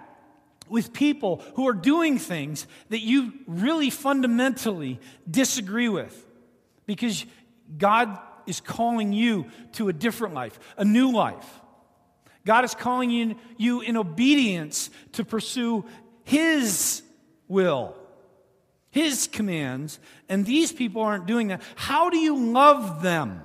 with 0.69 0.93
people 0.93 1.43
who 1.55 1.67
are 1.67 1.73
doing 1.73 2.17
things 2.17 2.67
that 2.89 2.99
you 2.99 3.33
really 3.47 3.89
fundamentally 3.89 4.99
disagree 5.29 5.89
with? 5.89 6.25
Because 6.85 7.25
God 7.77 8.17
is 8.47 8.59
calling 8.61 9.13
you 9.13 9.45
to 9.73 9.89
a 9.89 9.93
different 9.93 10.33
life, 10.33 10.59
a 10.77 10.85
new 10.85 11.11
life. 11.11 11.47
God 12.45 12.65
is 12.65 12.73
calling 12.73 13.11
you, 13.11 13.35
you 13.57 13.81
in 13.81 13.95
obedience 13.95 14.89
to 15.13 15.23
pursue 15.23 15.85
His 16.23 17.03
will, 17.47 17.95
His 18.89 19.27
commands, 19.27 19.99
and 20.27 20.45
these 20.45 20.71
people 20.71 21.01
aren't 21.01 21.27
doing 21.27 21.49
that. 21.49 21.61
How 21.75 22.09
do 22.09 22.17
you 22.17 22.51
love 22.51 23.01
them? 23.03 23.43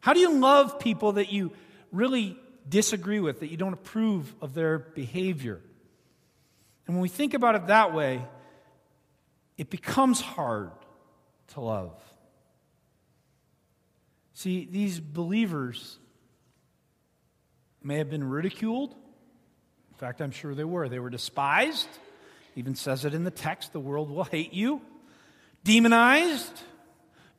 How 0.00 0.12
do 0.12 0.20
you 0.20 0.32
love 0.32 0.80
people 0.80 1.12
that 1.12 1.32
you 1.32 1.52
really 1.94 2.36
disagree 2.68 3.20
with, 3.20 3.40
that 3.40 3.50
you 3.50 3.56
don't 3.56 3.72
approve 3.72 4.34
of 4.40 4.54
their 4.54 4.78
behavior? 4.78 5.60
And 6.86 6.96
when 6.96 7.02
we 7.02 7.08
think 7.08 7.34
about 7.34 7.54
it 7.54 7.66
that 7.68 7.94
way, 7.94 8.22
it 9.56 9.70
becomes 9.70 10.20
hard 10.20 10.72
to 11.48 11.60
love. 11.60 11.92
See, 14.34 14.68
these 14.70 14.98
believers 14.98 15.98
may 17.82 17.98
have 17.98 18.10
been 18.10 18.24
ridiculed. 18.24 18.90
In 18.90 19.96
fact, 19.98 20.20
I'm 20.20 20.32
sure 20.32 20.54
they 20.54 20.64
were. 20.64 20.88
They 20.88 20.98
were 20.98 21.10
despised. 21.10 21.88
Even 22.56 22.74
says 22.74 23.04
it 23.04 23.14
in 23.14 23.24
the 23.24 23.30
text 23.30 23.72
the 23.72 23.80
world 23.80 24.10
will 24.10 24.24
hate 24.24 24.52
you. 24.52 24.82
Demonized 25.62 26.60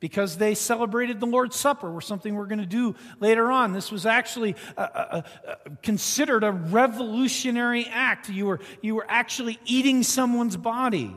because 0.00 0.36
they 0.36 0.54
celebrated 0.54 1.20
the 1.20 1.26
Lord's 1.26 1.56
Supper, 1.56 1.94
or 1.94 2.00
something 2.00 2.34
we're 2.34 2.46
going 2.46 2.58
to 2.58 2.66
do 2.66 2.94
later 3.18 3.50
on. 3.50 3.72
This 3.72 3.90
was 3.90 4.06
actually 4.06 4.54
a, 4.76 4.82
a, 4.82 5.24
a, 5.46 5.70
considered 5.82 6.44
a 6.44 6.52
revolutionary 6.52 7.86
act. 7.86 8.28
You 8.28 8.46
were, 8.46 8.60
you 8.82 8.94
were 8.94 9.06
actually 9.08 9.58
eating 9.64 10.02
someone's 10.02 10.56
body. 10.56 11.14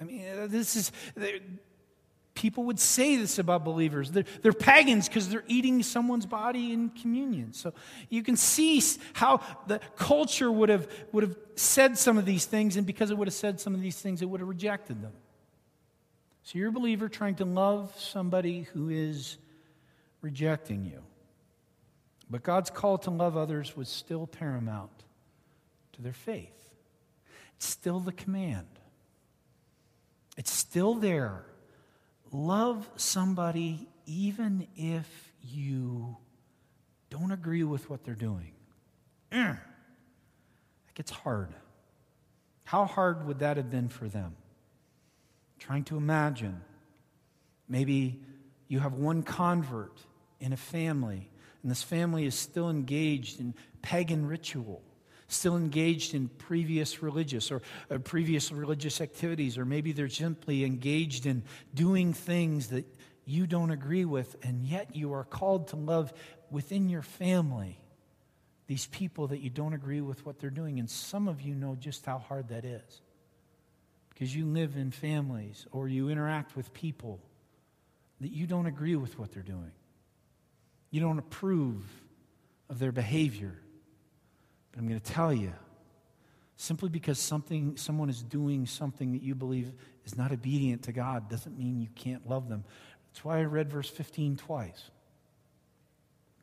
I 0.00 0.04
mean, 0.04 0.24
uh, 0.26 0.46
this 0.46 0.76
is 0.76 0.92
people 2.38 2.64
would 2.64 2.78
say 2.78 3.16
this 3.16 3.40
about 3.40 3.64
believers. 3.64 4.12
They're, 4.12 4.24
they're 4.42 4.52
pagans 4.52 5.08
because 5.08 5.28
they're 5.28 5.44
eating 5.48 5.82
someone's 5.82 6.24
body 6.24 6.72
in 6.72 6.90
communion. 6.90 7.52
So 7.52 7.74
you 8.08 8.22
can 8.22 8.36
see 8.36 8.80
how 9.12 9.40
the 9.66 9.80
culture 9.96 10.50
would 10.50 10.68
have, 10.68 10.88
would 11.10 11.24
have 11.24 11.36
said 11.56 11.98
some 11.98 12.16
of 12.16 12.24
these 12.24 12.44
things, 12.44 12.76
and 12.76 12.86
because 12.86 13.10
it 13.10 13.18
would 13.18 13.26
have 13.26 13.34
said 13.34 13.58
some 13.58 13.74
of 13.74 13.82
these 13.82 14.00
things, 14.00 14.22
it 14.22 14.26
would 14.26 14.38
have 14.38 14.48
rejected 14.48 15.02
them. 15.02 15.12
So 16.48 16.58
you're 16.58 16.70
a 16.70 16.72
believer 16.72 17.10
trying 17.10 17.34
to 17.34 17.44
love 17.44 17.92
somebody 17.98 18.62
who 18.72 18.88
is 18.88 19.36
rejecting 20.22 20.86
you. 20.86 21.02
But 22.30 22.42
God's 22.42 22.70
call 22.70 22.96
to 23.00 23.10
love 23.10 23.36
others 23.36 23.76
was 23.76 23.90
still 23.90 24.26
paramount 24.26 25.04
to 25.92 26.00
their 26.00 26.14
faith. 26.14 26.72
It's 27.56 27.66
still 27.66 28.00
the 28.00 28.12
command. 28.12 28.66
It's 30.38 30.50
still 30.50 30.94
there 30.94 31.44
love 32.32 32.88
somebody 32.96 33.86
even 34.06 34.68
if 34.74 35.34
you 35.42 36.16
don't 37.10 37.30
agree 37.30 37.64
with 37.64 37.90
what 37.90 38.04
they're 38.04 38.14
doing. 38.14 38.52
Eh, 39.32 39.50
it 39.50 40.94
gets 40.94 41.10
hard. 41.10 41.52
How 42.64 42.86
hard 42.86 43.26
would 43.26 43.40
that 43.40 43.58
have 43.58 43.70
been 43.70 43.90
for 43.90 44.08
them? 44.08 44.34
Trying 45.58 45.84
to 45.84 45.96
imagine. 45.96 46.60
Maybe 47.68 48.20
you 48.68 48.80
have 48.80 48.94
one 48.94 49.22
convert 49.22 50.00
in 50.40 50.52
a 50.52 50.56
family, 50.56 51.30
and 51.62 51.70
this 51.70 51.82
family 51.82 52.24
is 52.24 52.34
still 52.34 52.70
engaged 52.70 53.40
in 53.40 53.54
pagan 53.82 54.26
ritual 54.26 54.82
still 55.28 55.56
engaged 55.56 56.14
in 56.14 56.28
previous 56.28 57.02
religious 57.02 57.52
or 57.52 57.62
uh, 57.90 57.98
previous 57.98 58.50
religious 58.50 59.00
activities, 59.00 59.58
or 59.58 59.64
maybe 59.64 59.92
they're 59.92 60.08
simply 60.08 60.64
engaged 60.64 61.26
in 61.26 61.42
doing 61.74 62.12
things 62.12 62.68
that 62.68 62.84
you 63.26 63.46
don't 63.46 63.70
agree 63.70 64.06
with, 64.06 64.36
and 64.42 64.64
yet 64.64 64.96
you 64.96 65.12
are 65.12 65.24
called 65.24 65.68
to 65.68 65.76
love 65.76 66.12
within 66.50 66.88
your 66.88 67.02
family 67.02 67.78
these 68.66 68.86
people 68.86 69.28
that 69.28 69.40
you 69.40 69.50
don't 69.50 69.74
agree 69.74 70.00
with 70.00 70.24
what 70.24 70.38
they're 70.38 70.50
doing. 70.50 70.78
And 70.78 70.88
some 70.88 71.28
of 71.28 71.42
you 71.42 71.54
know 71.54 71.76
just 71.78 72.06
how 72.06 72.18
hard 72.18 72.48
that 72.48 72.64
is 72.64 73.02
because 74.18 74.34
you 74.34 74.46
live 74.46 74.76
in 74.76 74.90
families 74.90 75.64
or 75.70 75.86
you 75.86 76.08
interact 76.08 76.56
with 76.56 76.74
people 76.74 77.20
that 78.20 78.32
you 78.32 78.48
don't 78.48 78.66
agree 78.66 78.96
with 78.96 79.16
what 79.16 79.30
they're 79.30 79.44
doing. 79.44 79.70
You 80.90 81.00
don't 81.00 81.20
approve 81.20 81.84
of 82.68 82.80
their 82.80 82.90
behavior. 82.90 83.54
But 84.72 84.80
I'm 84.80 84.88
going 84.88 84.98
to 84.98 85.12
tell 85.12 85.32
you 85.32 85.52
simply 86.56 86.88
because 86.88 87.20
something, 87.20 87.76
someone 87.76 88.10
is 88.10 88.24
doing 88.24 88.66
something 88.66 89.12
that 89.12 89.22
you 89.22 89.36
believe 89.36 89.72
is 90.04 90.16
not 90.16 90.32
obedient 90.32 90.82
to 90.84 90.92
God 90.92 91.30
doesn't 91.30 91.56
mean 91.56 91.80
you 91.80 91.90
can't 91.94 92.28
love 92.28 92.48
them. 92.48 92.64
That's 93.12 93.24
why 93.24 93.38
I 93.38 93.44
read 93.44 93.70
verse 93.70 93.88
15 93.88 94.36
twice. 94.36 94.90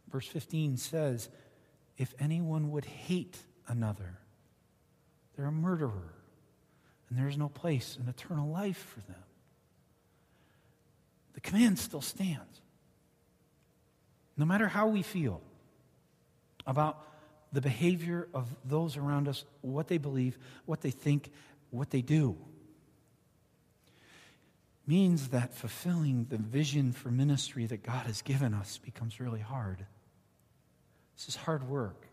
Verse 0.10 0.28
15 0.28 0.78
says, 0.78 1.28
If 1.98 2.14
anyone 2.20 2.72
would 2.72 2.86
hate 2.86 3.38
another, 3.68 4.18
they're 5.36 5.48
a 5.48 5.52
murderer, 5.52 6.15
and 7.10 7.18
there's 7.18 7.38
no 7.38 7.50
place 7.50 7.98
in 8.02 8.08
eternal 8.08 8.50
life 8.50 8.78
for 8.78 9.02
them. 9.12 9.24
The 11.34 11.42
command 11.42 11.80
still 11.80 12.02
stands. 12.02 12.62
No 14.38 14.46
matter 14.46 14.68
how 14.68 14.88
we 14.88 15.02
feel 15.02 15.42
about 16.66 17.06
the 17.54 17.62
behavior 17.62 18.28
of 18.34 18.54
those 18.66 18.98
around 18.98 19.28
us, 19.28 19.46
what 19.62 19.88
they 19.88 19.98
believe, 19.98 20.38
what 20.66 20.82
they 20.82 20.92
think, 20.92 21.32
what 21.70 21.90
they 21.90 22.02
do. 22.02 22.38
Means 24.88 25.30
that 25.30 25.54
fulfilling 25.54 26.26
the 26.30 26.38
vision 26.38 26.92
for 26.92 27.10
ministry 27.10 27.66
that 27.66 27.82
God 27.82 28.06
has 28.06 28.22
given 28.22 28.54
us 28.54 28.78
becomes 28.78 29.20
really 29.20 29.40
hard. 29.40 29.86
This 31.16 31.30
is 31.30 31.36
hard 31.36 31.68
work. 31.68 32.08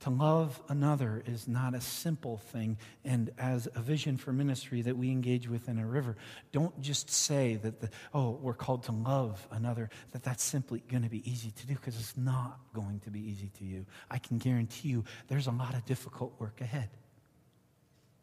To 0.00 0.10
love 0.10 0.60
another 0.68 1.22
is 1.26 1.48
not 1.48 1.74
a 1.74 1.80
simple 1.80 2.36
thing. 2.36 2.76
And 3.04 3.30
as 3.38 3.66
a 3.74 3.80
vision 3.80 4.18
for 4.18 4.30
ministry 4.32 4.82
that 4.82 4.96
we 4.96 5.10
engage 5.10 5.48
with 5.48 5.68
in 5.68 5.78
a 5.78 5.86
river, 5.86 6.16
don't 6.52 6.78
just 6.82 7.08
say 7.10 7.56
that, 7.56 7.80
the, 7.80 7.88
oh, 8.12 8.38
we're 8.42 8.54
called 8.54 8.84
to 8.84 8.92
love 8.92 9.46
another, 9.50 9.88
that 10.12 10.22
that's 10.22 10.44
simply 10.44 10.82
going 10.90 11.02
to 11.02 11.08
be 11.08 11.28
easy 11.28 11.50
to 11.50 11.66
do, 11.66 11.74
because 11.74 11.98
it's 11.98 12.16
not 12.16 12.58
going 12.74 13.00
to 13.00 13.10
be 13.10 13.20
easy 13.20 13.50
to 13.58 13.64
you. 13.64 13.86
I 14.10 14.18
can 14.18 14.36
guarantee 14.36 14.88
you 14.88 15.04
there's 15.28 15.46
a 15.46 15.52
lot 15.52 15.74
of 15.74 15.84
difficult 15.86 16.34
work 16.38 16.60
ahead. 16.60 16.90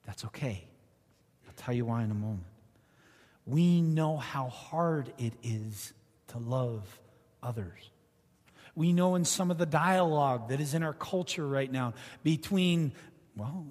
That's 0.05 0.25
okay. 0.25 0.67
I'll 1.47 1.53
tell 1.55 1.73
you 1.73 1.85
why 1.85 2.03
in 2.03 2.11
a 2.11 2.15
moment. 2.15 2.45
We 3.45 3.81
know 3.81 4.17
how 4.17 4.47
hard 4.49 5.11
it 5.17 5.33
is 5.41 5.93
to 6.27 6.37
love 6.37 6.99
others. 7.41 7.89
We 8.75 8.93
know 8.93 9.15
in 9.15 9.25
some 9.25 9.51
of 9.51 9.57
the 9.57 9.65
dialogue 9.65 10.49
that 10.49 10.59
is 10.59 10.73
in 10.73 10.83
our 10.83 10.93
culture 10.93 11.47
right 11.47 11.71
now 11.71 11.93
between, 12.23 12.93
well, 13.35 13.67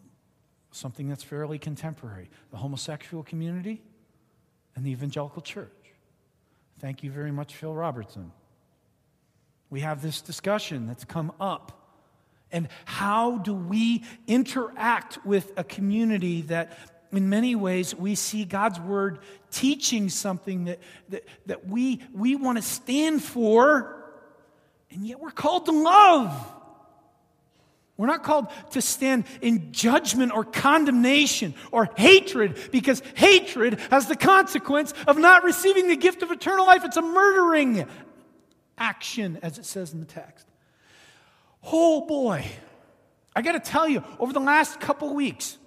something 0.70 1.08
that's 1.08 1.22
fairly 1.22 1.58
contemporary 1.58 2.30
the 2.50 2.56
homosexual 2.56 3.22
community 3.22 3.82
and 4.74 4.84
the 4.84 4.90
evangelical 4.90 5.42
church. 5.42 5.70
Thank 6.80 7.02
you 7.02 7.10
very 7.10 7.30
much, 7.30 7.54
Phil 7.54 7.74
Robertson. 7.74 8.32
We 9.70 9.80
have 9.80 10.02
this 10.02 10.20
discussion 10.20 10.86
that's 10.86 11.04
come 11.04 11.32
up. 11.40 11.78
And 12.50 12.68
how 12.84 13.38
do 13.38 13.54
we 13.54 14.04
interact 14.26 15.24
with 15.24 15.52
a 15.56 15.64
community 15.64 16.42
that, 16.42 16.76
in 17.10 17.28
many 17.30 17.54
ways, 17.54 17.94
we 17.94 18.14
see 18.14 18.44
God's 18.44 18.78
word 18.78 19.20
teaching 19.50 20.10
something 20.10 20.66
that, 20.66 20.80
that, 21.08 21.24
that 21.46 21.66
we, 21.66 22.02
we 22.12 22.36
want 22.36 22.58
to 22.58 22.62
stand 22.62 23.22
for, 23.22 24.01
and 24.92 25.06
yet 25.06 25.20
we're 25.20 25.30
called 25.30 25.66
to 25.66 25.72
love. 25.72 26.32
We're 27.96 28.06
not 28.06 28.24
called 28.24 28.48
to 28.72 28.80
stand 28.80 29.24
in 29.40 29.72
judgment 29.72 30.32
or 30.32 30.44
condemnation 30.44 31.54
or 31.70 31.90
hatred 31.96 32.58
because 32.72 33.02
hatred 33.14 33.78
has 33.90 34.08
the 34.08 34.16
consequence 34.16 34.92
of 35.06 35.18
not 35.18 35.44
receiving 35.44 35.88
the 35.88 35.96
gift 35.96 36.22
of 36.22 36.30
eternal 36.30 36.66
life. 36.66 36.84
It's 36.84 36.96
a 36.96 37.02
murdering 37.02 37.86
action, 38.78 39.38
as 39.42 39.58
it 39.58 39.66
says 39.66 39.92
in 39.92 40.00
the 40.00 40.06
text. 40.06 40.46
Oh 41.62 42.06
boy, 42.06 42.44
I 43.36 43.42
got 43.42 43.52
to 43.52 43.60
tell 43.60 43.88
you, 43.88 44.02
over 44.18 44.32
the 44.32 44.40
last 44.40 44.80
couple 44.80 45.14
weeks, 45.14 45.58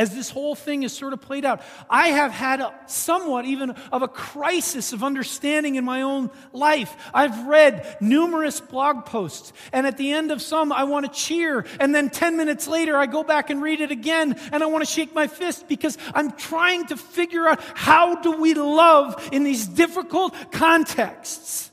as 0.00 0.14
this 0.14 0.30
whole 0.30 0.54
thing 0.54 0.82
is 0.82 0.94
sort 0.94 1.12
of 1.12 1.20
played 1.20 1.44
out, 1.44 1.60
I 1.90 2.08
have 2.08 2.32
had 2.32 2.60
a, 2.60 2.72
somewhat 2.86 3.44
even 3.44 3.72
of 3.92 4.00
a 4.00 4.08
crisis 4.08 4.94
of 4.94 5.04
understanding 5.04 5.74
in 5.74 5.84
my 5.84 6.00
own 6.00 6.30
life. 6.54 6.96
I've 7.12 7.46
read 7.46 7.98
numerous 8.00 8.60
blog 8.62 9.04
posts, 9.04 9.52
and 9.74 9.86
at 9.86 9.98
the 9.98 10.12
end 10.12 10.30
of 10.30 10.40
some, 10.40 10.72
I 10.72 10.84
want 10.84 11.04
to 11.04 11.12
cheer, 11.12 11.66
and 11.78 11.94
then 11.94 12.08
10 12.08 12.38
minutes 12.38 12.66
later, 12.66 12.96
I 12.96 13.04
go 13.04 13.22
back 13.22 13.50
and 13.50 13.60
read 13.60 13.82
it 13.82 13.90
again, 13.90 14.40
and 14.52 14.62
I 14.62 14.66
want 14.66 14.82
to 14.82 14.90
shake 14.90 15.14
my 15.14 15.26
fist 15.26 15.68
because 15.68 15.98
I'm 16.14 16.32
trying 16.32 16.86
to 16.86 16.96
figure 16.96 17.46
out 17.46 17.60
how 17.74 18.22
do 18.22 18.40
we 18.40 18.54
love 18.54 19.28
in 19.32 19.44
these 19.44 19.66
difficult 19.66 20.34
contexts 20.50 21.70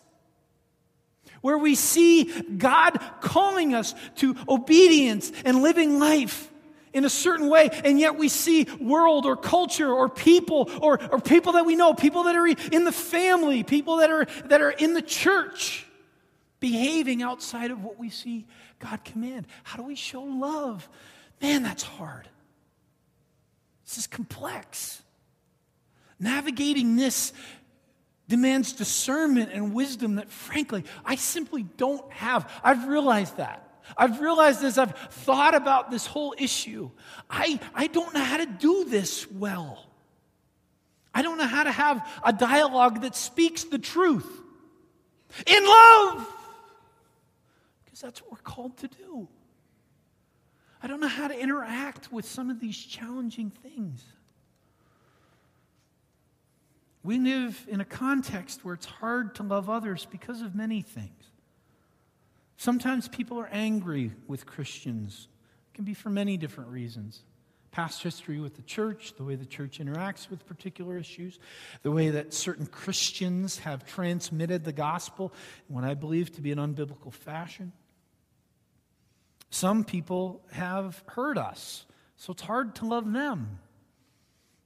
where 1.40 1.58
we 1.58 1.76
see 1.76 2.26
God 2.42 3.00
calling 3.22 3.74
us 3.74 3.96
to 4.18 4.36
obedience 4.50 5.32
and 5.46 5.62
living 5.62 5.98
life 5.98 6.52
in 6.98 7.06
a 7.06 7.10
certain 7.10 7.48
way, 7.48 7.70
and 7.84 8.00
yet 8.00 8.18
we 8.18 8.28
see 8.28 8.66
world 8.80 9.28
or 9.28 9.38
culture 9.38 9.92
or 9.92 10.10
people 10.10 10.70
or, 10.82 11.00
or 11.12 11.20
people 11.20 11.54
that 11.54 11.64
we 11.64 11.76
know, 11.76 11.94
people 11.94 12.24
that 12.24 12.36
are 12.36 12.48
in 12.48 12.86
the 12.86 12.92
family, 12.92 13.62
people 13.64 13.98
that 13.98 14.10
are, 14.10 14.26
that 14.46 14.62
are 14.62 14.72
in 14.72 14.96
the 14.96 15.02
church, 15.04 15.86
behaving 16.60 17.22
outside 17.22 17.70
of 17.70 17.84
what 17.84 18.00
we 18.00 18.10
see 18.10 18.48
God 18.80 19.04
command? 19.06 19.46
How 19.62 19.78
do 19.78 19.84
we 19.84 19.94
show 19.94 20.24
love? 20.24 20.90
Man, 21.40 21.62
that's 21.62 21.84
hard. 21.84 22.28
This 23.86 24.00
is 24.00 24.08
complex. 24.08 25.04
Navigating 26.20 26.96
this 26.96 27.32
demands 28.28 28.74
discernment 28.74 29.52
and 29.54 29.72
wisdom 29.72 30.16
that, 30.16 30.32
frankly, 30.32 30.84
I 31.06 31.16
simply 31.16 31.62
don't 31.78 32.12
have. 32.12 32.52
I've 32.64 32.88
realized 32.88 33.38
that. 33.38 33.67
I've 33.96 34.20
realized 34.20 34.64
as 34.64 34.78
I've 34.78 34.96
thought 34.96 35.56
about 35.56 35.92
this 35.92 36.06
whole 36.06 36.36
issue, 36.38 36.92
I, 37.30 37.60
I 37.74 37.88
don't 37.88 38.14
know 38.14 38.24
how 38.24 38.38
to 38.38 38.46
do 38.46 38.86
this 38.86 39.30
well. 39.32 39.86
I 41.14 41.22
don't 41.22 41.38
know 41.38 41.48
how 41.48 41.64
to 41.64 41.72
have 41.72 42.08
a 42.24 42.34
dialogue 42.34 43.02
that 43.02 43.16
speaks 43.16 43.64
the 43.64 43.80
truth 43.80 44.28
in 45.46 45.66
love, 45.66 46.28
because 47.86 48.02
that's 48.02 48.22
what 48.22 48.32
we're 48.32 48.38
called 48.38 48.78
to 48.78 48.88
do. 48.88 49.28
I 50.82 50.88
don't 50.88 51.00
know 51.00 51.08
how 51.08 51.28
to 51.28 51.40
interact 51.40 52.12
with 52.12 52.26
some 52.26 52.50
of 52.50 52.60
these 52.60 52.78
challenging 52.78 53.50
things. 53.50 54.04
We 57.04 57.18
live 57.20 57.66
in 57.70 57.82
a 57.82 57.86
context 57.86 58.64
where 58.64 58.76
it's 58.76 58.86
hard 58.86 59.36
to 59.36 59.44
love 59.44 59.70
others 59.70 60.06
because 60.10 60.42
of 60.42 60.56
many 60.56 60.82
things. 60.82 61.24
Sometimes 62.58 63.08
people 63.08 63.40
are 63.40 63.50
angry 63.52 64.12
with 64.28 64.48
Christians. 64.48 65.28
It 65.72 65.76
can 65.76 65.86
be 65.86 65.94
for 65.94 66.10
many 66.10 66.38
different 66.38 66.72
reasons. 66.72 67.22
Past 67.70 68.02
history 68.02 68.40
with 68.40 68.56
the 68.56 68.64
church, 68.64 69.14
the 69.16 69.24
way 69.24 69.36
the 69.36 69.46
church 69.46 69.80
interacts 69.80 70.30
with 70.30 70.48
particular 70.48 70.98
issues, 70.98 71.38
the 71.84 71.92
way 71.92 72.10
that 72.10 72.34
certain 72.34 72.66
Christians 72.66 73.60
have 73.60 73.86
transmitted 73.86 74.64
the 74.64 74.74
gospel 74.74 75.32
in 75.70 75.76
what 75.76 75.84
I 75.84 75.94
believe 75.94 76.32
to 76.34 76.42
be 76.42 76.52
an 76.52 76.58
unbiblical 76.58 77.14
fashion. 77.14 77.72
Some 79.52 79.84
people 79.84 80.42
have 80.52 81.04
hurt 81.06 81.38
us, 81.38 81.86
so 82.16 82.34
it's 82.34 82.42
hard 82.42 82.76
to 82.76 82.86
love 82.86 83.12
them. 83.12 83.60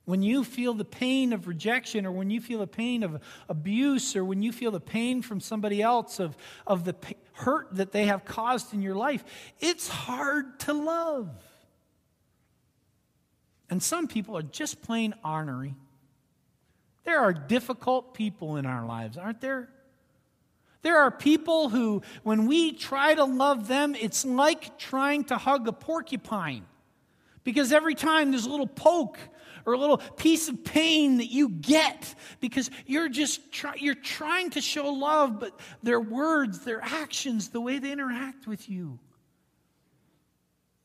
When 0.06 0.24
you 0.24 0.44
feel 0.44 0.74
the 0.74 0.86
pain 0.86 1.32
of 1.32 1.48
rejection, 1.48 2.06
or 2.06 2.12
when 2.12 2.30
you 2.30 2.42
feel 2.42 2.60
the 2.60 2.68
pain 2.68 3.04
of 3.04 3.22
abuse, 3.48 4.16
or 4.16 4.26
when 4.26 4.42
you 4.42 4.52
feel 4.52 4.72
the 4.72 4.80
pain 4.80 5.22
from 5.22 5.40
somebody 5.40 5.82
else 5.82 6.20
of, 6.20 6.36
of 6.66 6.86
the 6.86 6.96
hurt 7.34 7.76
that 7.76 7.92
they 7.92 8.06
have 8.06 8.26
caused 8.26 8.74
in 8.74 8.82
your 8.82 8.96
life, 8.96 9.24
it's 9.60 9.88
hard 9.88 10.60
to 10.62 10.74
love. 10.74 11.30
And 13.70 13.82
some 13.82 14.08
people 14.08 14.38
are 14.38 14.44
just 14.44 14.82
plain 14.82 15.14
ornery. 15.24 15.76
There 17.04 17.20
are 17.20 17.34
difficult 17.34 18.14
people 18.14 18.58
in 18.58 18.66
our 18.66 18.86
lives, 18.86 19.18
aren't 19.18 19.42
there? 19.42 19.70
There 20.82 20.98
are 20.98 21.12
people 21.12 21.70
who, 21.70 22.02
when 22.24 22.48
we 22.48 22.74
try 22.74 23.14
to 23.14 23.24
love 23.24 23.68
them, 23.68 23.96
it's 23.96 24.26
like 24.26 24.78
trying 24.78 25.26
to 25.26 25.38
hug 25.38 25.68
a 25.68 25.72
porcupine. 25.72 26.66
Because 27.44 27.72
every 27.72 27.96
time 27.96 28.32
there's 28.32 28.46
a 28.46 28.50
little 28.50 28.68
poke 28.68 29.20
or 29.66 29.74
a 29.74 29.78
little 29.78 29.98
piece 29.98 30.50
of 30.50 30.64
pain 30.64 31.18
that 31.18 31.32
you 31.32 31.50
get 31.50 32.16
because 32.40 32.70
you're 32.86 33.10
just 33.10 33.52
try, 33.52 33.76
you're 33.76 33.96
trying 33.96 34.50
to 34.52 34.62
show 34.62 34.92
love, 34.92 35.40
but 35.40 35.60
their 35.84 36.00
words, 36.00 36.60
their 36.60 36.82
actions, 36.82 37.50
the 37.50 37.62
way 37.62 37.80
they 37.80 37.92
interact 37.92 38.48
with 38.48 38.70
you 38.70 39.00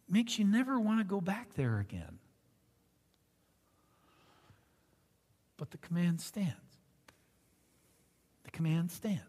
makes 0.08 0.38
you 0.38 0.44
never 0.44 0.78
want 0.78 1.00
to 1.00 1.04
go 1.04 1.20
back 1.20 1.54
there 1.54 1.78
again. 1.78 2.18
But 5.56 5.70
the 5.70 5.78
command 5.78 6.20
stands. 6.20 6.54
The 8.44 8.50
command 8.50 8.90
stands. 8.90 9.22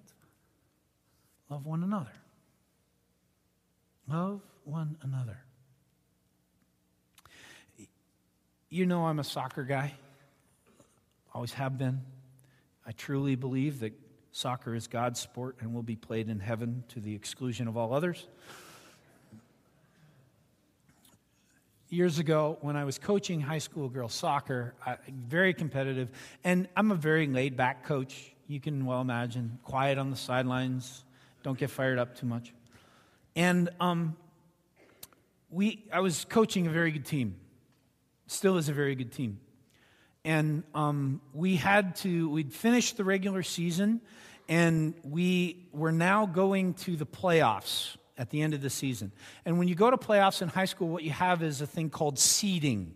Love 1.49 1.65
one 1.65 1.83
another. 1.83 2.11
Love 4.07 4.41
one 4.63 4.97
another. 5.01 5.39
You 8.69 8.85
know, 8.85 9.05
I'm 9.05 9.19
a 9.19 9.23
soccer 9.23 9.63
guy, 9.63 9.93
always 11.33 11.53
have 11.53 11.77
been. 11.77 12.01
I 12.85 12.91
truly 12.91 13.35
believe 13.35 13.79
that 13.79 13.93
soccer 14.33 14.75
is 14.75 14.87
God's 14.87 15.21
sport 15.21 15.55
and 15.61 15.73
will 15.73 15.83
be 15.83 15.95
played 15.95 16.27
in 16.27 16.41
heaven 16.41 16.83
to 16.89 16.99
the 16.99 17.15
exclusion 17.15 17.69
of 17.69 17.77
all 17.77 17.93
others. 17.93 18.27
Years 21.87 22.19
ago, 22.19 22.57
when 22.59 22.75
I 22.75 22.83
was 22.83 22.99
coaching 22.99 23.39
high 23.39 23.59
school 23.59 23.87
girls 23.87 24.13
soccer, 24.13 24.73
I, 24.85 24.97
very 25.07 25.53
competitive, 25.53 26.09
and 26.43 26.67
I'm 26.75 26.91
a 26.91 26.95
very 26.95 27.25
laid 27.25 27.55
back 27.55 27.85
coach. 27.85 28.33
You 28.49 28.59
can 28.59 28.85
well 28.85 28.99
imagine, 28.99 29.59
quiet 29.63 29.97
on 29.97 30.11
the 30.11 30.17
sidelines, 30.17 31.05
don't 31.41 31.57
get 31.57 31.69
fired 31.69 31.99
up 31.99 32.17
too 32.17 32.25
much. 32.25 32.51
And 33.33 33.69
um, 33.79 34.17
we, 35.49 35.85
I 35.93 36.01
was 36.01 36.25
coaching 36.25 36.67
a 36.67 36.69
very 36.69 36.91
good 36.91 37.05
team 37.05 37.37
still 38.27 38.57
is 38.57 38.69
a 38.69 38.73
very 38.73 38.95
good 38.95 39.11
team. 39.11 39.39
And 40.23 40.63
um, 40.75 41.21
we 41.33 41.55
had 41.55 41.95
to, 41.97 42.29
we'd 42.29 42.53
finished 42.53 42.97
the 42.97 43.03
regular 43.03 43.43
season, 43.43 44.01
and 44.49 44.93
we 45.03 45.67
were 45.71 45.91
now 45.91 46.25
going 46.25 46.73
to 46.75 46.95
the 46.95 47.05
playoffs 47.05 47.95
at 48.17 48.29
the 48.29 48.41
end 48.41 48.53
of 48.53 48.61
the 48.61 48.69
season. 48.69 49.11
And 49.45 49.57
when 49.57 49.67
you 49.67 49.75
go 49.75 49.89
to 49.89 49.97
playoffs 49.97 50.41
in 50.41 50.49
high 50.49 50.65
school, 50.65 50.89
what 50.89 51.03
you 51.03 51.11
have 51.11 51.43
is 51.43 51.61
a 51.61 51.67
thing 51.67 51.89
called 51.89 52.19
seeding. 52.19 52.93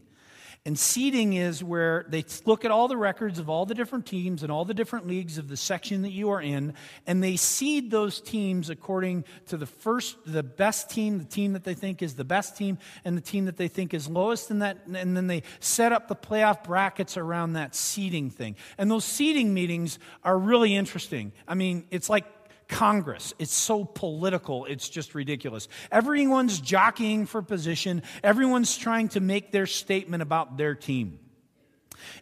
And 0.64 0.78
seeding 0.78 1.34
is 1.34 1.64
where 1.64 2.06
they 2.08 2.24
look 2.46 2.66
at 2.66 2.70
all 2.70 2.88
the 2.88 2.96
records 2.96 3.40
of 3.40 3.50
all 3.50 3.66
the 3.66 3.74
different 3.74 4.06
teams 4.06 4.44
and 4.44 4.52
all 4.52 4.64
the 4.64 4.76
different 4.76 5.08
leagues 5.08 5.40
of 5.40 5.48
the 5.48 5.58
section 5.58 6.04
that 6.04 6.12
you 6.12 6.30
are 6.30 6.40
in, 6.40 6.76
and 7.08 7.24
they 7.24 7.36
seed 7.36 7.90
those 7.90 8.22
teams 8.22 8.70
according 8.70 9.26
to 9.48 9.58
the 9.58 9.66
first, 9.66 10.18
the 10.24 10.44
best 10.44 10.92
team, 10.92 11.18
the 11.18 11.26
team 11.26 11.54
that 11.54 11.64
they 11.64 11.74
think 11.74 12.04
is 12.04 12.14
the 12.14 12.24
best 12.24 12.56
team, 12.56 12.78
and 13.04 13.18
the 13.18 13.22
team 13.22 13.46
that 13.46 13.58
they 13.58 13.68
think 13.68 13.92
is 13.92 14.08
lowest 14.08 14.52
in 14.52 14.60
that, 14.60 14.78
and 14.86 15.18
then 15.18 15.26
they 15.26 15.42
set 15.60 15.92
up 15.92 16.08
the 16.08 16.16
playoff 16.16 16.64
brackets 16.64 17.18
around 17.18 17.54
that 17.54 17.74
seeding 17.74 18.30
thing. 18.30 18.56
And 18.78 18.92
those 18.92 19.04
seeding 19.04 19.56
meetings 19.56 19.98
are 20.24 20.38
really 20.38 20.76
interesting. 20.76 21.32
I 21.48 21.56
mean, 21.56 21.88
it's 21.90 22.08
like 22.08 22.26
Congress. 22.72 23.34
It's 23.38 23.54
so 23.54 23.84
political, 23.84 24.66
it's 24.66 24.88
just 24.90 25.14
ridiculous. 25.14 25.68
Everyone's 25.92 26.60
jockeying 26.60 27.26
for 27.26 27.42
position, 27.42 28.02
everyone's 28.24 28.78
trying 28.78 29.10
to 29.10 29.20
make 29.20 29.52
their 29.52 29.68
statement 29.68 30.24
about 30.24 30.58
their 30.58 30.74
team. 30.74 31.20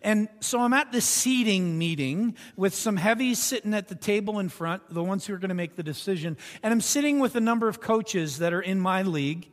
And 0.01 0.27
so 0.41 0.59
I'm 0.59 0.73
at 0.73 0.91
this 0.91 1.05
seeding 1.05 1.77
meeting 1.77 2.35
with 2.57 2.73
some 2.73 2.97
heavies 2.97 3.39
sitting 3.39 3.73
at 3.73 3.87
the 3.87 3.95
table 3.95 4.39
in 4.39 4.49
front, 4.49 4.81
the 4.89 5.03
ones 5.03 5.25
who 5.25 5.33
are 5.33 5.37
going 5.37 5.49
to 5.49 5.55
make 5.55 5.75
the 5.77 5.83
decision. 5.83 6.35
And 6.63 6.73
I'm 6.73 6.81
sitting 6.81 7.19
with 7.19 7.35
a 7.35 7.39
number 7.39 7.69
of 7.69 7.79
coaches 7.79 8.39
that 8.39 8.51
are 8.51 8.61
in 8.61 8.79
my 8.79 9.03
league. 9.03 9.49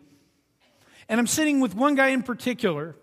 And 1.09 1.21
I'm 1.21 1.29
sitting 1.29 1.61
with 1.61 1.77
one 1.77 1.95
guy 1.95 2.09
in 2.09 2.25
particular 2.25 2.97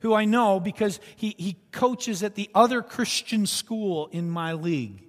who 0.00 0.12
I 0.12 0.26
know 0.26 0.60
because 0.60 1.00
he, 1.14 1.34
he 1.38 1.56
coaches 1.72 2.22
at 2.22 2.34
the 2.34 2.50
other 2.54 2.82
Christian 2.82 3.46
school 3.46 4.08
in 4.08 4.28
my 4.28 4.52
league 4.52 5.05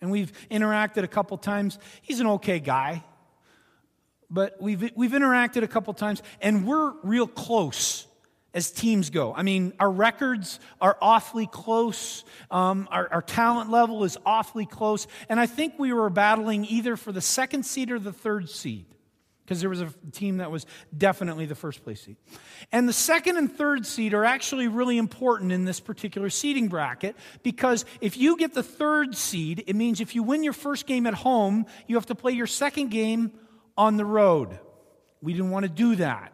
and 0.00 0.10
we've 0.10 0.32
interacted 0.50 1.04
a 1.04 1.08
couple 1.08 1.36
times. 1.38 1.78
He's 2.02 2.20
an 2.20 2.26
okay 2.26 2.60
guy, 2.60 3.04
but 4.30 4.60
we've, 4.60 4.90
we've 4.94 5.12
interacted 5.12 5.62
a 5.62 5.68
couple 5.68 5.92
times, 5.94 6.22
and 6.40 6.66
we're 6.66 6.92
real 7.02 7.26
close 7.26 8.06
as 8.52 8.70
teams 8.70 9.10
go. 9.10 9.32
I 9.34 9.42
mean, 9.42 9.72
our 9.78 9.90
records 9.90 10.58
are 10.80 10.96
awfully 11.00 11.46
close. 11.46 12.24
Um, 12.50 12.88
our, 12.90 13.08
our, 13.12 13.22
talent 13.22 13.70
level 13.70 14.02
is 14.02 14.18
awfully 14.26 14.66
close. 14.66 15.06
And 15.28 15.38
I 15.38 15.46
think 15.46 15.78
we 15.78 15.92
were 15.92 16.10
battling 16.10 16.64
either 16.64 16.96
for 16.96 17.12
the 17.12 17.20
second 17.20 17.64
seed 17.64 17.92
or 17.92 18.00
the 18.00 18.12
third 18.12 18.50
seed 18.50 18.86
because 19.50 19.60
there 19.60 19.68
was 19.68 19.80
a 19.80 19.92
team 20.12 20.36
that 20.36 20.48
was 20.48 20.64
definitely 20.96 21.44
the 21.44 21.56
first 21.56 21.82
place 21.82 22.02
seed. 22.02 22.14
And 22.70 22.88
the 22.88 22.92
second 22.92 23.36
and 23.36 23.50
third 23.50 23.84
seed 23.84 24.14
are 24.14 24.24
actually 24.24 24.68
really 24.68 24.96
important 24.96 25.50
in 25.50 25.64
this 25.64 25.80
particular 25.80 26.30
seeding 26.30 26.68
bracket 26.68 27.16
because 27.42 27.84
if 28.00 28.16
you 28.16 28.36
get 28.36 28.54
the 28.54 28.62
third 28.62 29.16
seed, 29.16 29.64
it 29.66 29.74
means 29.74 30.00
if 30.00 30.14
you 30.14 30.22
win 30.22 30.44
your 30.44 30.52
first 30.52 30.86
game 30.86 31.04
at 31.04 31.14
home, 31.14 31.66
you 31.88 31.96
have 31.96 32.06
to 32.06 32.14
play 32.14 32.30
your 32.30 32.46
second 32.46 32.92
game 32.92 33.32
on 33.76 33.96
the 33.96 34.04
road. 34.04 34.56
We 35.20 35.32
didn't 35.32 35.50
want 35.50 35.64
to 35.64 35.68
do 35.68 35.96
that. 35.96 36.32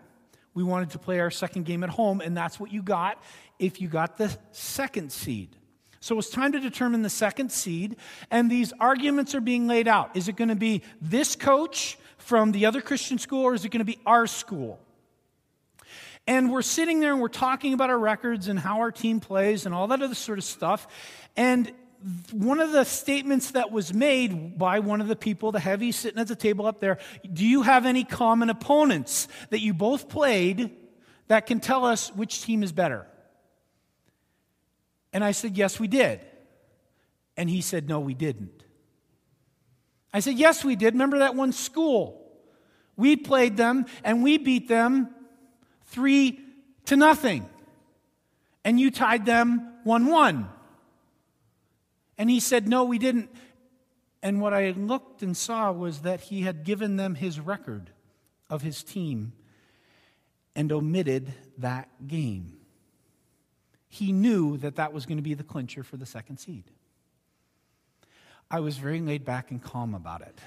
We 0.52 0.62
wanted 0.62 0.90
to 0.90 0.98
play 0.98 1.18
our 1.20 1.30
second 1.30 1.64
game 1.64 1.84
at 1.84 1.88
home, 1.88 2.20
and 2.20 2.36
that's 2.36 2.60
what 2.60 2.70
you 2.70 2.82
got 2.82 3.22
if 3.58 3.80
you 3.80 3.88
got 3.88 4.18
the 4.18 4.36
second 4.52 5.10
seed. 5.10 5.56
So 6.00 6.18
it's 6.18 6.28
time 6.28 6.52
to 6.52 6.60
determine 6.60 7.00
the 7.00 7.08
second 7.08 7.50
seed, 7.50 7.96
and 8.30 8.50
these 8.50 8.74
arguments 8.78 9.34
are 9.34 9.40
being 9.40 9.66
laid 9.66 9.88
out. 9.88 10.14
Is 10.18 10.28
it 10.28 10.36
going 10.36 10.50
to 10.50 10.54
be 10.54 10.82
this 11.00 11.34
coach 11.34 11.96
from 12.26 12.50
the 12.50 12.66
other 12.66 12.80
Christian 12.80 13.18
school, 13.18 13.44
or 13.44 13.54
is 13.54 13.64
it 13.64 13.68
going 13.68 13.78
to 13.78 13.84
be 13.84 14.00
our 14.04 14.26
school? 14.26 14.80
And 16.26 16.50
we're 16.50 16.62
sitting 16.62 16.98
there 16.98 17.12
and 17.12 17.22
we're 17.22 17.28
talking 17.28 17.72
about 17.72 17.88
our 17.88 17.98
records 17.98 18.48
and 18.48 18.58
how 18.58 18.80
our 18.80 18.90
team 18.90 19.20
plays 19.20 19.64
and 19.64 19.72
all 19.72 19.86
that 19.86 20.02
other 20.02 20.16
sort 20.16 20.38
of 20.38 20.44
stuff. 20.44 20.88
And 21.36 21.70
one 22.32 22.58
of 22.58 22.72
the 22.72 22.82
statements 22.82 23.52
that 23.52 23.70
was 23.70 23.94
made 23.94 24.58
by 24.58 24.80
one 24.80 25.00
of 25.00 25.06
the 25.06 25.14
people, 25.14 25.52
the 25.52 25.60
heavy 25.60 25.92
sitting 25.92 26.18
at 26.18 26.26
the 26.26 26.34
table 26.34 26.66
up 26.66 26.80
there, 26.80 26.98
do 27.32 27.46
you 27.46 27.62
have 27.62 27.86
any 27.86 28.02
common 28.02 28.50
opponents 28.50 29.28
that 29.50 29.60
you 29.60 29.72
both 29.72 30.08
played 30.08 30.72
that 31.28 31.46
can 31.46 31.60
tell 31.60 31.84
us 31.84 32.12
which 32.12 32.42
team 32.42 32.64
is 32.64 32.72
better? 32.72 33.06
And 35.12 35.22
I 35.22 35.30
said, 35.30 35.56
yes, 35.56 35.78
we 35.78 35.86
did. 35.86 36.20
And 37.36 37.48
he 37.48 37.60
said, 37.60 37.88
no, 37.88 38.00
we 38.00 38.14
didn't. 38.14 38.55
I 40.16 40.20
said, 40.20 40.38
Yes, 40.38 40.64
we 40.64 40.76
did. 40.76 40.94
Remember 40.94 41.18
that 41.18 41.34
one 41.34 41.52
school? 41.52 42.26
We 42.96 43.16
played 43.16 43.58
them 43.58 43.84
and 44.02 44.22
we 44.22 44.38
beat 44.38 44.66
them 44.66 45.10
three 45.88 46.40
to 46.86 46.96
nothing. 46.96 47.46
And 48.64 48.80
you 48.80 48.90
tied 48.90 49.26
them 49.26 49.74
1 49.84 50.06
1. 50.06 50.48
And 52.16 52.30
he 52.30 52.40
said, 52.40 52.66
No, 52.66 52.84
we 52.84 52.98
didn't. 52.98 53.28
And 54.22 54.40
what 54.40 54.54
I 54.54 54.70
looked 54.70 55.22
and 55.22 55.36
saw 55.36 55.70
was 55.70 55.98
that 55.98 56.22
he 56.22 56.40
had 56.40 56.64
given 56.64 56.96
them 56.96 57.14
his 57.14 57.38
record 57.38 57.90
of 58.48 58.62
his 58.62 58.82
team 58.82 59.34
and 60.54 60.72
omitted 60.72 61.34
that 61.58 61.90
game. 62.08 62.56
He 63.90 64.12
knew 64.12 64.56
that 64.56 64.76
that 64.76 64.94
was 64.94 65.04
going 65.04 65.18
to 65.18 65.22
be 65.22 65.34
the 65.34 65.44
clincher 65.44 65.82
for 65.82 65.98
the 65.98 66.06
second 66.06 66.38
seed. 66.38 66.64
I 68.50 68.60
was 68.60 68.76
very 68.78 69.00
laid 69.00 69.24
back 69.24 69.50
and 69.50 69.62
calm 69.62 69.94
about 69.94 70.22
it. 70.22 70.38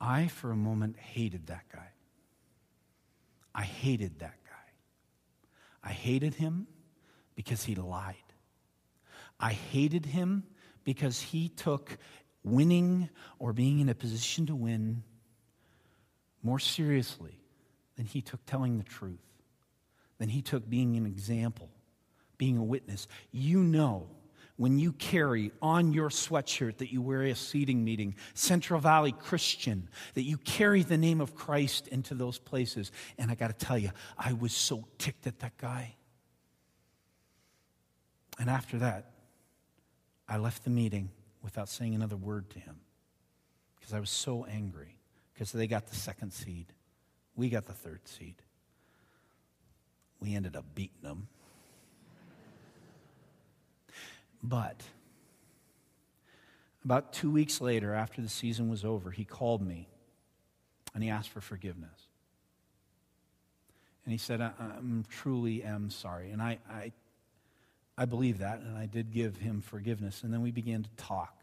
I, 0.00 0.28
for 0.28 0.50
a 0.50 0.56
moment, 0.56 0.96
hated 0.98 1.46
that 1.48 1.64
guy. 1.72 1.88
I 3.54 3.62
hated 3.62 4.18
that 4.20 4.36
guy. 4.44 4.50
I 5.82 5.92
hated 5.92 6.34
him 6.34 6.66
because 7.34 7.64
he 7.64 7.74
lied. 7.74 8.16
I 9.38 9.52
hated 9.52 10.06
him 10.06 10.44
because 10.84 11.20
he 11.20 11.48
took 11.48 11.96
winning 12.44 13.08
or 13.38 13.52
being 13.52 13.80
in 13.80 13.88
a 13.88 13.94
position 13.94 14.46
to 14.46 14.54
win 14.54 15.02
more 16.42 16.58
seriously 16.58 17.40
than 17.96 18.06
he 18.06 18.20
took 18.22 18.44
telling 18.46 18.78
the 18.78 18.84
truth, 18.84 19.18
than 20.18 20.28
he 20.28 20.42
took 20.42 20.68
being 20.68 20.96
an 20.96 21.06
example, 21.06 21.70
being 22.38 22.56
a 22.56 22.64
witness. 22.64 23.06
You 23.32 23.62
know 23.62 24.08
when 24.60 24.78
you 24.78 24.92
carry 24.92 25.52
on 25.62 25.90
your 25.94 26.10
sweatshirt 26.10 26.76
that 26.76 26.92
you 26.92 27.00
wear 27.00 27.22
at 27.22 27.30
a 27.30 27.34
seeding 27.34 27.82
meeting, 27.82 28.14
Central 28.34 28.78
Valley 28.78 29.10
Christian, 29.10 29.88
that 30.12 30.24
you 30.24 30.36
carry 30.36 30.82
the 30.82 30.98
name 30.98 31.22
of 31.22 31.34
Christ 31.34 31.88
into 31.88 32.14
those 32.14 32.38
places. 32.38 32.92
And 33.16 33.30
I 33.30 33.36
got 33.36 33.58
to 33.58 33.66
tell 33.66 33.78
you, 33.78 33.90
I 34.18 34.34
was 34.34 34.52
so 34.52 34.84
ticked 34.98 35.26
at 35.26 35.38
that 35.38 35.56
guy. 35.56 35.94
And 38.38 38.50
after 38.50 38.76
that, 38.80 39.12
I 40.28 40.36
left 40.36 40.64
the 40.64 40.70
meeting 40.70 41.08
without 41.42 41.70
saying 41.70 41.94
another 41.94 42.16
word 42.16 42.50
to 42.50 42.58
him 42.58 42.80
because 43.78 43.94
I 43.94 43.98
was 43.98 44.10
so 44.10 44.44
angry 44.44 44.98
because 45.32 45.52
they 45.52 45.68
got 45.68 45.86
the 45.86 45.96
second 45.96 46.34
seed. 46.34 46.66
We 47.34 47.48
got 47.48 47.64
the 47.64 47.72
third 47.72 48.06
seed. 48.06 48.34
We 50.20 50.34
ended 50.34 50.54
up 50.54 50.66
beating 50.74 51.00
them. 51.02 51.28
But 54.42 54.82
about 56.84 57.12
two 57.12 57.30
weeks 57.30 57.60
later, 57.60 57.94
after 57.94 58.22
the 58.22 58.28
season 58.28 58.70
was 58.70 58.84
over, 58.84 59.10
he 59.10 59.24
called 59.24 59.60
me 59.60 59.88
and 60.94 61.02
he 61.02 61.10
asked 61.10 61.28
for 61.28 61.40
forgiveness. 61.40 62.08
And 64.04 64.12
he 64.12 64.18
said, 64.18 64.40
I, 64.40 64.52
am 64.58 65.04
truly 65.08 65.62
am 65.62 65.90
sorry. 65.90 66.30
And 66.30 66.40
I, 66.40 66.58
I, 66.68 66.92
I 67.98 68.06
believe 68.06 68.38
that, 68.38 68.60
and 68.60 68.76
I 68.76 68.86
did 68.86 69.12
give 69.12 69.36
him 69.36 69.60
forgiveness. 69.60 70.22
And 70.22 70.32
then 70.32 70.40
we 70.40 70.50
began 70.50 70.82
to 70.82 70.90
talk. 70.96 71.36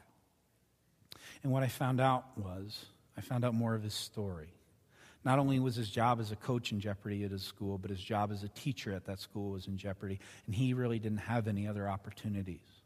And 1.43 1.51
what 1.51 1.63
I 1.63 1.67
found 1.67 2.01
out 2.01 2.25
was, 2.35 2.85
I 3.15 3.21
found 3.21 3.45
out 3.45 3.53
more 3.53 3.75
of 3.75 3.83
his 3.83 3.93
story. 3.93 4.53
Not 5.23 5.39
only 5.39 5.59
was 5.59 5.75
his 5.75 5.89
job 5.89 6.19
as 6.19 6.31
a 6.31 6.35
coach 6.35 6.71
in 6.71 6.79
jeopardy 6.79 7.23
at 7.23 7.31
his 7.31 7.43
school, 7.43 7.77
but 7.77 7.89
his 7.89 7.99
job 7.99 8.31
as 8.31 8.43
a 8.43 8.49
teacher 8.49 8.93
at 8.93 9.05
that 9.05 9.19
school 9.19 9.51
was 9.51 9.67
in 9.67 9.77
jeopardy, 9.77 10.19
and 10.45 10.55
he 10.55 10.73
really 10.73 10.99
didn't 10.99 11.19
have 11.19 11.47
any 11.47 11.67
other 11.67 11.87
opportunities. 11.87 12.76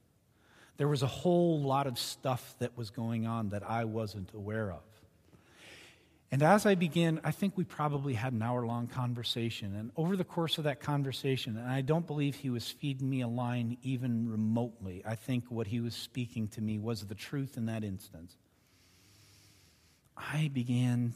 There 0.77 0.88
was 0.88 1.03
a 1.03 1.07
whole 1.07 1.62
lot 1.62 1.88
of 1.88 1.99
stuff 1.99 2.55
that 2.60 2.77
was 2.77 2.89
going 2.89 3.27
on 3.27 3.49
that 3.49 3.69
I 3.69 3.86
wasn't 3.86 4.34
aware 4.34 4.71
of. 4.71 4.81
And 6.34 6.41
as 6.41 6.65
I 6.65 6.75
began, 6.75 7.19
I 7.25 7.31
think 7.31 7.57
we 7.57 7.65
probably 7.65 8.13
had 8.13 8.31
an 8.31 8.41
hour 8.41 8.65
long 8.65 8.88
conversation. 8.88 9.75
And 9.75 9.91
over 9.97 10.15
the 10.15 10.23
course 10.23 10.57
of 10.57 10.63
that 10.63 10.79
conversation, 10.79 11.57
and 11.57 11.67
I 11.67 11.81
don't 11.81 12.07
believe 12.07 12.36
he 12.36 12.49
was 12.49 12.69
feeding 12.69 13.10
me 13.10 13.19
a 13.19 13.27
line 13.27 13.77
even 13.84 14.29
remotely, 14.29 15.03
I 15.05 15.15
think 15.15 15.43
what 15.49 15.67
he 15.67 15.81
was 15.81 15.93
speaking 15.93 16.47
to 16.49 16.62
me 16.62 16.79
was 16.79 17.05
the 17.05 17.15
truth 17.15 17.57
in 17.57 17.65
that 17.65 17.84
instance. 17.84 18.38
I 20.15 20.49
began 20.53 21.13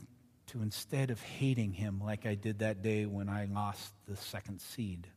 to, 0.47 0.61
instead 0.61 1.11
of 1.11 1.21
hating 1.21 1.71
him 1.71 2.01
like 2.03 2.25
I 2.25 2.35
did 2.35 2.59
that 2.59 2.81
day 2.81 3.05
when 3.05 3.29
I 3.29 3.45
lost 3.45 3.93
the 4.07 4.17
second 4.17 4.59
seed, 4.59 5.07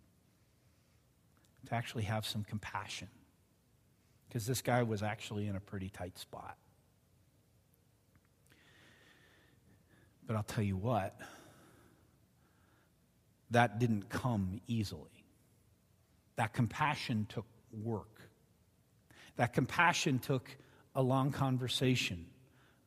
to 1.66 1.74
actually 1.74 2.04
have 2.04 2.24
some 2.24 2.44
compassion 2.44 3.08
because 4.28 4.46
this 4.46 4.60
guy 4.60 4.82
was 4.82 5.02
actually 5.02 5.46
in 5.46 5.56
a 5.56 5.60
pretty 5.60 5.88
tight 5.88 6.18
spot. 6.18 6.56
But 10.26 10.36
I'll 10.36 10.42
tell 10.42 10.64
you 10.64 10.76
what, 10.76 11.18
that 13.50 13.78
didn't 13.78 14.10
come 14.10 14.60
easily. 14.66 15.24
That 16.36 16.52
compassion 16.52 17.26
took 17.30 17.46
work. 17.72 18.20
That 19.36 19.54
compassion 19.54 20.18
took 20.18 20.54
a 20.94 21.02
long 21.02 21.32
conversation 21.32 22.26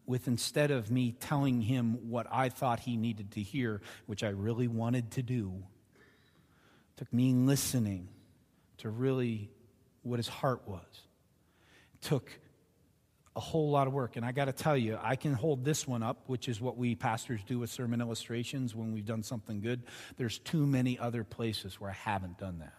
with 0.05 0.27
instead 0.27 0.69
of 0.69 0.91
me 0.91 1.13
telling 1.13 1.61
him 1.61 2.09
what 2.09 2.27
I 2.31 2.49
thought 2.49 2.81
he 2.81 2.97
needed 2.97 3.31
to 3.31 3.41
hear, 3.41 3.81
which 4.05 4.23
I 4.23 4.29
really 4.29 4.67
wanted 4.67 5.11
to 5.11 5.23
do, 5.23 5.63
took 6.97 7.11
me 7.11 7.33
listening 7.33 8.09
to 8.77 8.89
really 8.89 9.49
what 10.03 10.17
his 10.17 10.27
heart 10.27 10.67
was 10.67 11.07
took 12.01 12.29
a 13.35 13.39
whole 13.39 13.71
lot 13.71 13.87
of 13.87 13.93
work. 13.93 14.17
And 14.17 14.25
I 14.25 14.31
got 14.31 14.45
to 14.45 14.53
tell 14.53 14.75
you, 14.75 14.99
I 15.01 15.15
can 15.15 15.33
hold 15.33 15.63
this 15.63 15.87
one 15.87 16.03
up, 16.03 16.23
which 16.27 16.49
is 16.49 16.59
what 16.59 16.77
we 16.77 16.95
pastors 16.95 17.41
do 17.45 17.59
with 17.59 17.69
sermon 17.69 18.01
illustrations 18.01 18.75
when 18.75 18.91
we've 18.91 19.05
done 19.05 19.23
something 19.23 19.61
good. 19.61 19.83
There's 20.17 20.39
too 20.39 20.65
many 20.65 20.99
other 20.99 21.23
places 21.23 21.79
where 21.79 21.91
I 21.91 21.93
haven't 21.93 22.37
done 22.37 22.59
that. 22.59 22.73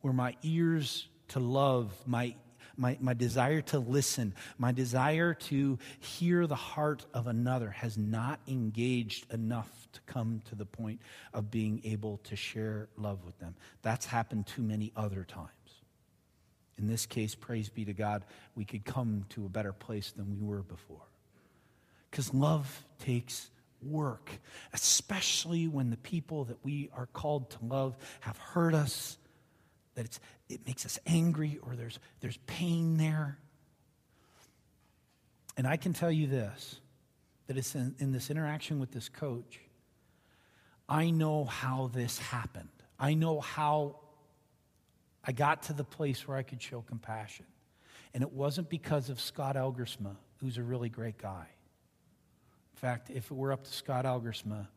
Where 0.00 0.14
my 0.14 0.36
ears 0.42 1.08
to 1.28 1.40
love, 1.40 1.92
my, 2.06 2.34
my, 2.76 2.96
my 3.00 3.14
desire 3.14 3.60
to 3.62 3.78
listen, 3.78 4.34
my 4.58 4.72
desire 4.72 5.34
to 5.34 5.78
hear 6.00 6.46
the 6.46 6.54
heart 6.54 7.04
of 7.12 7.26
another 7.26 7.70
has 7.70 7.98
not 7.98 8.40
engaged 8.46 9.32
enough 9.32 9.70
to 9.92 10.00
come 10.06 10.40
to 10.48 10.54
the 10.54 10.66
point 10.66 11.00
of 11.32 11.50
being 11.50 11.80
able 11.84 12.18
to 12.24 12.36
share 12.36 12.88
love 12.96 13.24
with 13.24 13.38
them. 13.38 13.54
That's 13.82 14.06
happened 14.06 14.46
too 14.46 14.62
many 14.62 14.92
other 14.96 15.24
times. 15.24 15.50
In 16.78 16.86
this 16.86 17.06
case, 17.06 17.34
praise 17.34 17.68
be 17.68 17.84
to 17.84 17.92
God, 17.92 18.24
we 18.54 18.64
could 18.64 18.84
come 18.84 19.26
to 19.30 19.46
a 19.46 19.48
better 19.48 19.72
place 19.72 20.10
than 20.12 20.30
we 20.30 20.44
were 20.44 20.62
before. 20.62 21.06
Because 22.10 22.34
love 22.34 22.84
takes 22.98 23.50
work, 23.82 24.30
especially 24.72 25.68
when 25.68 25.90
the 25.90 25.96
people 25.96 26.44
that 26.44 26.58
we 26.64 26.90
are 26.96 27.06
called 27.06 27.50
to 27.50 27.58
love 27.62 27.96
have 28.20 28.38
hurt 28.38 28.74
us, 28.74 29.18
that 29.94 30.04
it's, 30.04 30.20
it 30.48 30.66
makes 30.66 30.84
us 30.84 30.98
angry 31.06 31.58
or 31.62 31.76
there's, 31.76 31.98
there's 32.20 32.38
pain 32.46 32.96
there. 32.96 33.38
And 35.56 35.66
I 35.66 35.76
can 35.76 35.92
tell 35.92 36.10
you 36.10 36.26
this 36.26 36.80
that 37.46 37.58
it's 37.58 37.74
in, 37.74 37.94
in 37.98 38.10
this 38.10 38.30
interaction 38.30 38.80
with 38.80 38.90
this 38.90 39.08
coach, 39.08 39.60
I 40.88 41.10
know 41.10 41.44
how 41.44 41.90
this 41.92 42.18
happened. 42.18 42.70
I 42.98 43.14
know 43.14 43.40
how 43.40 43.96
I 45.26 45.32
got 45.32 45.64
to 45.64 45.72
the 45.72 45.84
place 45.84 46.26
where 46.28 46.36
I 46.36 46.42
could 46.42 46.60
show 46.60 46.82
compassion. 46.82 47.46
And 48.12 48.22
it 48.22 48.32
wasn't 48.32 48.68
because 48.68 49.10
of 49.10 49.20
Scott 49.20 49.56
Elgersma, 49.56 50.16
who's 50.40 50.58
a 50.58 50.62
really 50.62 50.88
great 50.88 51.18
guy. 51.18 51.46
In 52.74 52.80
fact, 52.80 53.10
if 53.10 53.30
it 53.30 53.34
were 53.34 53.52
up 53.52 53.64
to 53.64 53.72
Scott 53.72 54.04
Elgersma, 54.04 54.68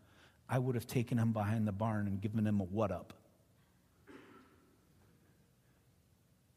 I 0.50 0.60
would 0.60 0.76
have 0.76 0.88
taken 0.88 1.18
him 1.18 1.34
behind 1.34 1.68
the 1.68 1.72
barn 1.72 2.08
and 2.08 2.22
given 2.22 2.48
him 2.48 2.62
a 2.62 2.64
what 2.64 2.92
up. 2.92 3.14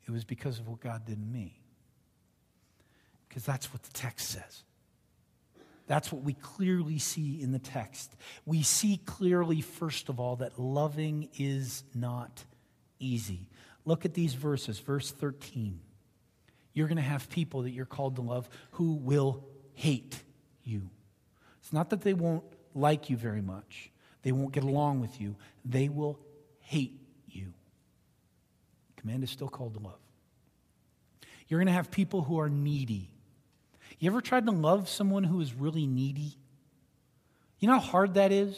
It 0.06 0.10
was 0.10 0.24
because 0.24 0.58
of 0.58 0.68
what 0.68 0.80
God 0.80 1.04
did 1.04 1.18
in 1.18 1.32
me. 1.32 1.60
Because 3.28 3.44
that's 3.44 3.72
what 3.72 3.82
the 3.82 3.92
text 3.92 4.28
says. 4.28 4.64
That's 5.86 6.12
what 6.12 6.22
we 6.22 6.34
clearly 6.34 6.98
see 6.98 7.42
in 7.42 7.52
the 7.52 7.58
text. 7.58 8.14
We 8.46 8.62
see 8.62 9.00
clearly, 9.04 9.60
first 9.60 10.08
of 10.08 10.20
all, 10.20 10.36
that 10.36 10.58
loving 10.58 11.28
is 11.36 11.82
not 11.94 12.44
easy. 13.00 13.48
Look 13.84 14.04
at 14.04 14.14
these 14.14 14.34
verses. 14.34 14.78
Verse 14.78 15.10
13. 15.10 15.80
You're 16.72 16.86
going 16.86 16.96
to 16.96 17.02
have 17.02 17.28
people 17.28 17.62
that 17.62 17.70
you're 17.70 17.86
called 17.86 18.16
to 18.16 18.22
love 18.22 18.48
who 18.72 18.94
will 18.94 19.44
hate 19.74 20.22
you. 20.62 20.88
It's 21.60 21.72
not 21.72 21.90
that 21.90 22.02
they 22.02 22.14
won't 22.14 22.44
like 22.74 23.10
you 23.10 23.16
very 23.16 23.42
much, 23.42 23.90
they 24.22 24.32
won't 24.32 24.52
get 24.52 24.64
along 24.64 25.00
with 25.00 25.20
you. 25.20 25.36
They 25.64 25.88
will 25.88 26.18
hate 26.60 27.00
you. 27.26 27.52
Command 28.96 29.24
is 29.24 29.30
still 29.30 29.48
called 29.48 29.74
to 29.74 29.80
love. 29.80 29.98
You're 31.48 31.58
going 31.58 31.66
to 31.66 31.72
have 31.72 31.90
people 31.90 32.22
who 32.22 32.38
are 32.38 32.48
needy. 32.48 33.10
You 33.98 34.10
ever 34.10 34.20
tried 34.20 34.46
to 34.46 34.52
love 34.52 34.88
someone 34.88 35.24
who 35.24 35.40
is 35.40 35.52
really 35.52 35.86
needy? 35.86 36.36
You 37.58 37.68
know 37.68 37.74
how 37.74 37.80
hard 37.80 38.14
that 38.14 38.30
is? 38.30 38.56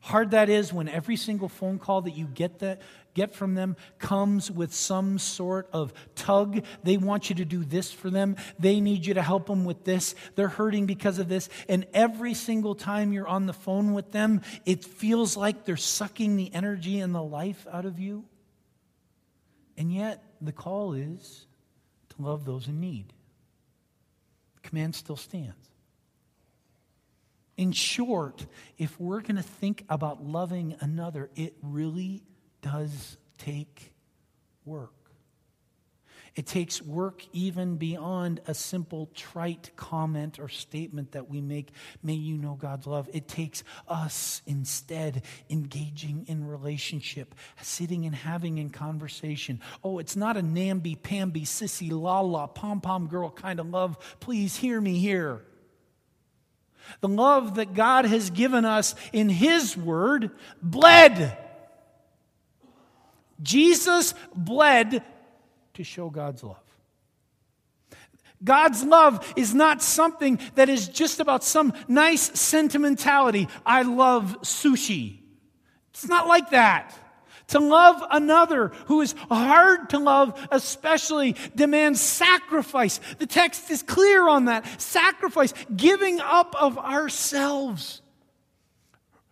Hard 0.00 0.30
that 0.30 0.48
is 0.48 0.72
when 0.72 0.88
every 0.88 1.16
single 1.16 1.48
phone 1.48 1.78
call 1.78 2.02
that 2.02 2.12
you 2.12 2.26
get 2.26 2.60
that 2.60 2.80
get 3.14 3.34
from 3.34 3.54
them 3.54 3.76
comes 3.98 4.50
with 4.50 4.74
some 4.74 5.18
sort 5.18 5.68
of 5.72 5.92
tug. 6.14 6.64
They 6.82 6.96
want 6.96 7.28
you 7.28 7.36
to 7.36 7.44
do 7.44 7.64
this 7.64 7.90
for 7.90 8.10
them. 8.10 8.36
They 8.58 8.80
need 8.80 9.06
you 9.06 9.14
to 9.14 9.22
help 9.22 9.46
them 9.46 9.64
with 9.64 9.84
this. 9.84 10.14
They're 10.34 10.48
hurting 10.48 10.86
because 10.86 11.18
of 11.18 11.28
this. 11.28 11.48
And 11.68 11.86
every 11.92 12.34
single 12.34 12.74
time 12.74 13.12
you're 13.12 13.28
on 13.28 13.46
the 13.46 13.52
phone 13.52 13.92
with 13.92 14.12
them, 14.12 14.42
it 14.64 14.84
feels 14.84 15.36
like 15.36 15.64
they're 15.64 15.76
sucking 15.76 16.36
the 16.36 16.52
energy 16.54 17.00
and 17.00 17.14
the 17.14 17.22
life 17.22 17.66
out 17.72 17.84
of 17.84 17.98
you. 17.98 18.24
And 19.76 19.92
yet, 19.92 20.22
the 20.40 20.52
call 20.52 20.92
is 20.94 21.46
to 22.10 22.22
love 22.22 22.44
those 22.44 22.68
in 22.68 22.80
need. 22.80 23.12
The 24.56 24.68
command 24.68 24.94
still 24.94 25.16
stands. 25.16 25.70
In 27.56 27.72
short, 27.72 28.46
if 28.78 28.98
we're 28.98 29.20
going 29.20 29.36
to 29.36 29.42
think 29.42 29.84
about 29.88 30.24
loving 30.24 30.76
another, 30.80 31.30
it 31.36 31.54
really 31.62 32.22
does 32.62 33.16
take 33.38 33.92
work. 34.64 34.92
It 36.36 36.46
takes 36.46 36.80
work 36.80 37.24
even 37.32 37.76
beyond 37.76 38.40
a 38.46 38.54
simple 38.54 39.10
trite 39.14 39.70
comment 39.76 40.38
or 40.38 40.48
statement 40.48 41.12
that 41.12 41.28
we 41.28 41.40
make, 41.40 41.70
may 42.02 42.14
you 42.14 42.36
know 42.38 42.54
God's 42.54 42.86
love. 42.86 43.10
It 43.12 43.26
takes 43.26 43.64
us 43.88 44.40
instead 44.46 45.24
engaging 45.48 46.26
in 46.28 46.46
relationship, 46.46 47.34
sitting 47.60 48.06
and 48.06 48.14
having 48.14 48.58
in 48.58 48.70
conversation. 48.70 49.60
Oh, 49.82 49.98
it's 49.98 50.16
not 50.16 50.36
a 50.36 50.42
namby 50.42 50.94
pamby, 50.94 51.42
sissy, 51.42 51.90
la 51.90 52.20
la, 52.20 52.46
pom 52.46 52.80
pom 52.80 53.08
girl 53.08 53.30
kind 53.30 53.58
of 53.58 53.68
love. 53.68 53.98
Please 54.20 54.56
hear 54.56 54.80
me 54.80 54.98
here. 54.98 55.42
The 57.00 57.08
love 57.08 57.56
that 57.56 57.74
God 57.74 58.04
has 58.04 58.30
given 58.30 58.64
us 58.64 58.94
in 59.12 59.28
His 59.28 59.76
Word 59.76 60.30
bled. 60.62 61.36
Jesus 63.42 64.14
bled 64.34 65.02
to 65.74 65.84
show 65.84 66.10
God's 66.10 66.42
love. 66.42 66.56
God's 68.42 68.82
love 68.84 69.32
is 69.36 69.54
not 69.54 69.82
something 69.82 70.40
that 70.54 70.68
is 70.68 70.88
just 70.88 71.20
about 71.20 71.44
some 71.44 71.74
nice 71.88 72.38
sentimentality. 72.40 73.48
I 73.66 73.82
love 73.82 74.38
sushi. 74.42 75.18
It's 75.90 76.08
not 76.08 76.26
like 76.26 76.50
that. 76.50 76.94
To 77.48 77.58
love 77.58 78.02
another 78.10 78.68
who 78.86 79.00
is 79.00 79.14
hard 79.28 79.90
to 79.90 79.98
love, 79.98 80.40
especially, 80.52 81.34
demands 81.54 82.00
sacrifice. 82.00 83.00
The 83.18 83.26
text 83.26 83.70
is 83.70 83.82
clear 83.82 84.28
on 84.28 84.44
that. 84.44 84.80
Sacrifice, 84.80 85.52
giving 85.74 86.20
up 86.20 86.54
of 86.58 86.78
ourselves, 86.78 88.02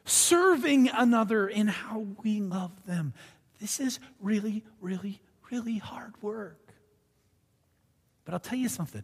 serving 0.04 0.88
another 0.88 1.48
in 1.48 1.68
how 1.68 2.08
we 2.24 2.40
love 2.40 2.72
them. 2.86 3.14
This 3.60 3.80
is 3.80 3.98
really, 4.20 4.64
really, 4.80 5.20
really 5.50 5.78
hard 5.78 6.14
work. 6.22 6.72
But 8.24 8.34
I'll 8.34 8.40
tell 8.40 8.58
you 8.58 8.68
something. 8.68 9.02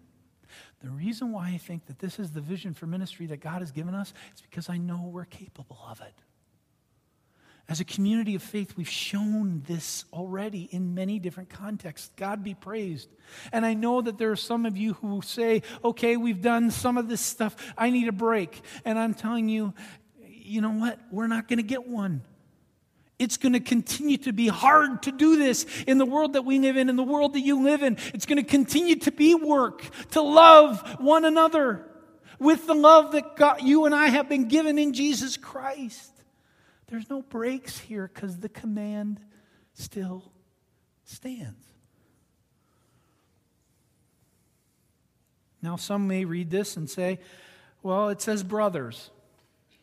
The 0.82 0.90
reason 0.90 1.32
why 1.32 1.48
I 1.48 1.58
think 1.58 1.86
that 1.86 1.98
this 1.98 2.18
is 2.18 2.32
the 2.32 2.40
vision 2.40 2.74
for 2.74 2.86
ministry 2.86 3.26
that 3.26 3.40
God 3.40 3.60
has 3.60 3.72
given 3.72 3.94
us 3.94 4.12
is 4.34 4.42
because 4.42 4.68
I 4.68 4.76
know 4.76 5.10
we're 5.12 5.24
capable 5.24 5.78
of 5.88 6.00
it. 6.00 6.14
As 7.66 7.80
a 7.80 7.84
community 7.84 8.34
of 8.34 8.42
faith, 8.42 8.76
we've 8.76 8.88
shown 8.88 9.62
this 9.66 10.04
already 10.12 10.68
in 10.70 10.94
many 10.94 11.18
different 11.18 11.48
contexts. 11.48 12.10
God 12.16 12.44
be 12.44 12.52
praised. 12.52 13.08
And 13.52 13.64
I 13.64 13.72
know 13.72 14.02
that 14.02 14.18
there 14.18 14.30
are 14.30 14.36
some 14.36 14.66
of 14.66 14.76
you 14.76 14.92
who 14.94 15.22
say, 15.22 15.62
okay, 15.82 16.18
we've 16.18 16.42
done 16.42 16.70
some 16.70 16.98
of 16.98 17.08
this 17.08 17.22
stuff. 17.22 17.56
I 17.78 17.88
need 17.88 18.06
a 18.06 18.12
break. 18.12 18.60
And 18.84 18.98
I'm 18.98 19.14
telling 19.14 19.48
you, 19.48 19.72
you 20.28 20.60
know 20.60 20.72
what? 20.72 21.00
We're 21.10 21.26
not 21.26 21.48
going 21.48 21.56
to 21.56 21.62
get 21.62 21.86
one. 21.86 22.20
It's 23.18 23.36
going 23.36 23.52
to 23.52 23.60
continue 23.60 24.16
to 24.18 24.32
be 24.32 24.48
hard 24.48 25.04
to 25.04 25.12
do 25.12 25.36
this 25.36 25.66
in 25.86 25.98
the 25.98 26.06
world 26.06 26.32
that 26.32 26.42
we 26.42 26.58
live 26.58 26.76
in, 26.76 26.88
in 26.88 26.96
the 26.96 27.02
world 27.02 27.34
that 27.34 27.40
you 27.40 27.62
live 27.62 27.82
in. 27.82 27.96
It's 28.12 28.26
going 28.26 28.42
to 28.42 28.48
continue 28.48 28.96
to 28.96 29.12
be 29.12 29.34
work 29.34 29.84
to 30.10 30.20
love 30.20 30.96
one 30.98 31.24
another 31.24 31.86
with 32.40 32.66
the 32.66 32.74
love 32.74 33.12
that 33.12 33.36
God, 33.36 33.62
you 33.62 33.84
and 33.84 33.94
I 33.94 34.08
have 34.08 34.28
been 34.28 34.48
given 34.48 34.78
in 34.78 34.92
Jesus 34.92 35.36
Christ. 35.36 36.10
There's 36.88 37.08
no 37.08 37.22
breaks 37.22 37.78
here 37.78 38.10
because 38.12 38.38
the 38.38 38.48
command 38.48 39.20
still 39.74 40.32
stands. 41.04 41.64
Now, 45.62 45.76
some 45.76 46.06
may 46.06 46.24
read 46.24 46.50
this 46.50 46.76
and 46.76 46.90
say, 46.90 47.20
well, 47.82 48.10
it 48.10 48.20
says 48.20 48.42
brothers. 48.42 49.10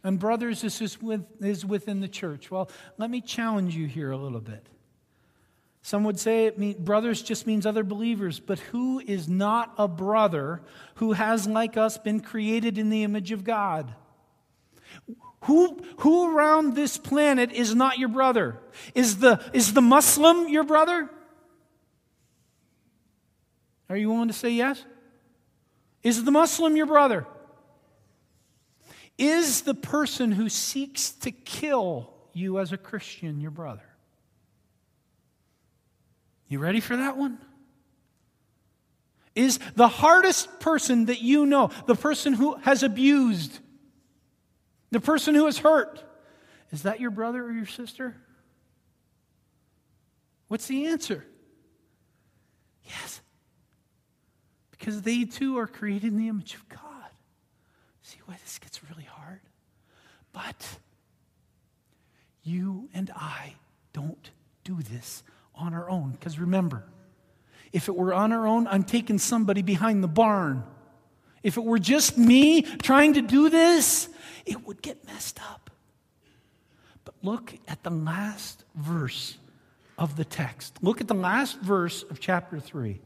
And 0.04 0.18
brothers 0.18 0.64
is, 0.64 1.02
with, 1.02 1.26
is 1.42 1.66
within 1.66 2.00
the 2.00 2.08
church. 2.08 2.50
Well, 2.50 2.70
let 2.98 3.10
me 3.10 3.22
challenge 3.22 3.76
you 3.76 3.88
here 3.88 4.12
a 4.12 4.18
little 4.18 4.40
bit. 4.40 4.68
Some 5.84 6.04
would 6.04 6.20
say 6.20 6.46
it 6.46 6.60
mean, 6.60 6.84
brothers 6.84 7.22
just 7.22 7.48
means 7.48 7.66
other 7.66 7.84
believers, 7.84 8.40
but 8.40 8.60
who 8.60 9.00
is 9.00 9.28
not 9.28 9.74
a 9.78 9.88
brother 9.88 10.62
who 10.96 11.14
has, 11.14 11.48
like 11.48 11.76
us, 11.76 11.98
been 11.98 12.20
created 12.20 12.78
in 12.78 12.90
the 12.90 13.04
image 13.04 13.32
of 13.32 13.44
God? 13.44 13.94
Who, 15.46 15.80
who 15.98 16.36
around 16.36 16.76
this 16.76 16.98
planet 16.98 17.52
is 17.52 17.74
not 17.74 17.98
your 17.98 18.10
brother? 18.10 18.60
Is 18.94 19.18
the, 19.18 19.44
is 19.54 19.74
the 19.74 19.82
Muslim 19.82 20.48
your 20.50 20.64
brother? 20.64 21.10
Are 23.90 23.98
you 23.98 24.10
willing 24.12 24.28
to 24.28 24.34
say 24.34 24.52
yes? 24.52 24.84
Is 26.04 26.24
the 26.24 26.32
Muslim 26.32 26.76
your 26.76 26.86
brother? 26.86 27.26
Is 29.22 29.62
the 29.62 29.76
person 29.76 30.32
who 30.32 30.50
seeks 30.50 31.12
to 31.12 31.30
kill 31.30 32.12
you 32.34 32.58
as 32.58 32.72
a 32.72 32.78
Christian 32.78 33.40
your 33.40 33.52
brother? 33.52 33.86
You 36.48 36.58
ready 36.58 36.80
for 36.80 36.98
that 36.98 37.18
one? 37.18 37.38
Is 39.36 39.60
the 39.76 39.88
hardest 39.88 40.60
person 40.60 41.06
that 41.06 41.22
you 41.22 41.46
know, 41.46 41.70
the 41.86 41.94
person 41.94 42.34
who 42.34 42.56
has 42.62 42.82
abused, 42.82 43.60
the 44.90 45.00
person 45.00 45.36
who 45.36 45.46
has 45.46 45.60
hurt, 45.60 46.04
is 46.72 46.82
that 46.82 47.00
your 47.00 47.12
brother 47.12 47.46
or 47.46 47.52
your 47.52 47.68
sister? 47.68 48.16
What's 50.48 50.66
the 50.66 50.88
answer? 50.88 51.24
Yes. 52.86 53.22
Because 54.72 55.04
they 55.04 55.26
too 55.26 55.60
are 55.60 55.68
created 55.68 56.12
in 56.12 56.18
the 56.18 56.28
image 56.28 56.56
of 56.56 56.68
God. 56.68 56.91
See 58.12 58.20
why 58.26 58.36
this 58.44 58.60
gets 58.60 58.82
really 58.90 59.06
hard? 59.06 59.40
But 60.34 60.68
you 62.44 62.90
and 62.94 63.10
I 63.16 63.54
don't 63.94 64.32
do 64.66 64.82
this 64.82 65.24
on 65.56 65.74
our 65.74 65.90
own. 65.90 66.12
Because 66.12 66.38
remember, 66.38 66.84
if 67.72 67.88
it 67.88 67.96
were 67.96 68.14
on 68.14 68.34
our 68.34 68.46
own, 68.46 68.68
I'm 68.68 68.84
taking 68.84 69.18
somebody 69.18 69.62
behind 69.62 70.04
the 70.04 70.10
barn. 70.10 70.66
If 71.42 71.56
it 71.56 71.64
were 71.64 71.80
just 71.80 72.18
me 72.18 72.64
trying 72.64 73.14
to 73.14 73.22
do 73.22 73.50
this, 73.50 74.10
it 74.46 74.68
would 74.68 74.82
get 74.82 75.06
messed 75.08 75.40
up. 75.50 75.70
But 77.06 77.16
look 77.24 77.54
at 77.70 77.82
the 77.84 77.92
last 77.92 78.66
verse 78.76 79.38
of 79.98 80.18
the 80.18 80.26
text. 80.26 80.80
Look 80.82 81.00
at 81.00 81.08
the 81.08 81.14
last 81.14 81.62
verse 81.62 82.04
of 82.04 82.20
chapter 82.20 82.60
3. 82.60 83.00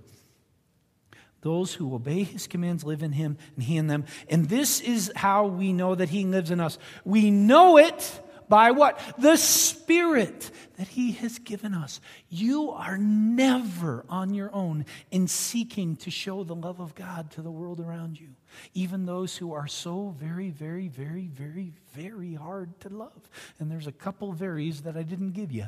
Those 1.46 1.76
who 1.76 1.94
obey 1.94 2.24
his 2.24 2.48
commands 2.48 2.84
live 2.84 3.04
in 3.04 3.12
him 3.12 3.38
and 3.54 3.64
he 3.64 3.78
in 3.78 3.86
them. 3.86 4.06
And 4.32 4.50
this 4.50 4.82
is 4.82 5.12
how 5.16 5.46
we 5.46 5.74
know 5.74 5.94
that 5.94 6.10
he 6.10 6.26
lives 6.26 6.50
in 6.50 6.60
us. 6.60 6.80
We 7.04 7.30
know 7.30 7.78
it 7.78 8.20
by 8.50 8.72
what? 8.72 9.00
The 9.20 9.36
Spirit 9.36 10.50
that 10.78 10.88
he 10.88 11.12
has 11.12 11.38
given 11.38 11.76
us. 11.76 12.02
You 12.30 12.72
are 12.72 12.98
never 12.98 14.06
on 14.10 14.34
your 14.34 14.52
own 14.56 14.88
in 15.12 15.28
seeking 15.28 15.98
to 15.98 16.10
show 16.10 16.44
the 16.44 16.56
love 16.56 16.80
of 16.80 16.96
God 16.96 17.30
to 17.34 17.44
the 17.44 17.52
world 17.52 17.80
around 17.80 18.20
you, 18.20 18.30
even 18.74 19.06
those 19.06 19.38
who 19.38 19.54
are 19.54 19.68
so 19.68 20.16
very, 20.18 20.50
very, 20.50 20.88
very, 20.88 21.28
very, 21.28 21.74
very 21.94 22.34
hard 22.34 22.80
to 22.80 22.90
love. 22.90 23.30
And 23.60 23.70
there's 23.70 23.86
a 23.86 23.92
couple 23.92 24.32
varies 24.32 24.82
that 24.82 24.98
I 24.98 25.04
didn't 25.04 25.34
give 25.34 25.52
you. 25.52 25.68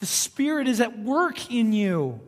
The 0.00 0.06
Spirit 0.06 0.68
is 0.68 0.82
at 0.82 0.98
work 0.98 1.50
in 1.50 1.72
you. 1.72 2.20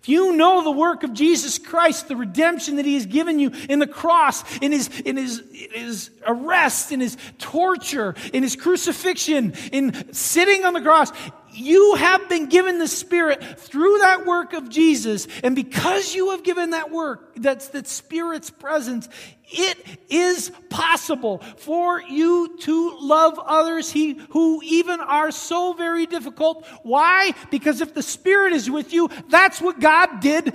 If 0.00 0.08
you 0.08 0.36
know 0.36 0.62
the 0.62 0.70
work 0.70 1.02
of 1.02 1.12
Jesus 1.12 1.58
Christ, 1.58 2.08
the 2.08 2.16
redemption 2.16 2.76
that 2.76 2.84
He 2.84 2.94
has 2.94 3.06
given 3.06 3.38
you 3.38 3.52
in 3.68 3.78
the 3.78 3.86
cross, 3.86 4.58
in 4.58 4.72
His, 4.72 4.88
in 5.00 5.16
His, 5.16 5.40
in 5.40 5.86
his 5.86 6.10
arrest, 6.26 6.92
in 6.92 7.00
His 7.00 7.16
torture, 7.38 8.14
in 8.32 8.42
His 8.42 8.56
crucifixion, 8.56 9.54
in 9.72 10.12
sitting 10.12 10.64
on 10.64 10.74
the 10.74 10.80
cross, 10.80 11.12
you 11.54 11.94
have 11.94 12.28
been 12.28 12.46
given 12.46 12.78
the 12.78 12.88
Spirit 12.88 13.42
through 13.60 13.98
that 13.98 14.26
work 14.26 14.52
of 14.52 14.68
Jesus. 14.68 15.28
And 15.42 15.54
because 15.54 16.14
you 16.14 16.30
have 16.30 16.42
given 16.42 16.70
that 16.70 16.90
work, 16.90 17.34
that's 17.36 17.68
that 17.68 17.86
Spirit's 17.86 18.50
presence, 18.50 19.08
it 19.54 19.78
is 20.10 20.50
possible 20.68 21.38
for 21.56 22.02
you 22.02 22.56
to 22.58 22.96
love 23.00 23.38
others 23.38 23.92
who 23.92 24.60
even 24.62 25.00
are 25.00 25.30
so 25.30 25.72
very 25.72 26.06
difficult. 26.06 26.66
Why? 26.82 27.32
Because 27.50 27.80
if 27.80 27.94
the 27.94 28.02
Spirit 28.02 28.52
is 28.52 28.70
with 28.70 28.92
you, 28.92 29.08
that's 29.28 29.60
what 29.60 29.80
God 29.80 30.20
did 30.20 30.52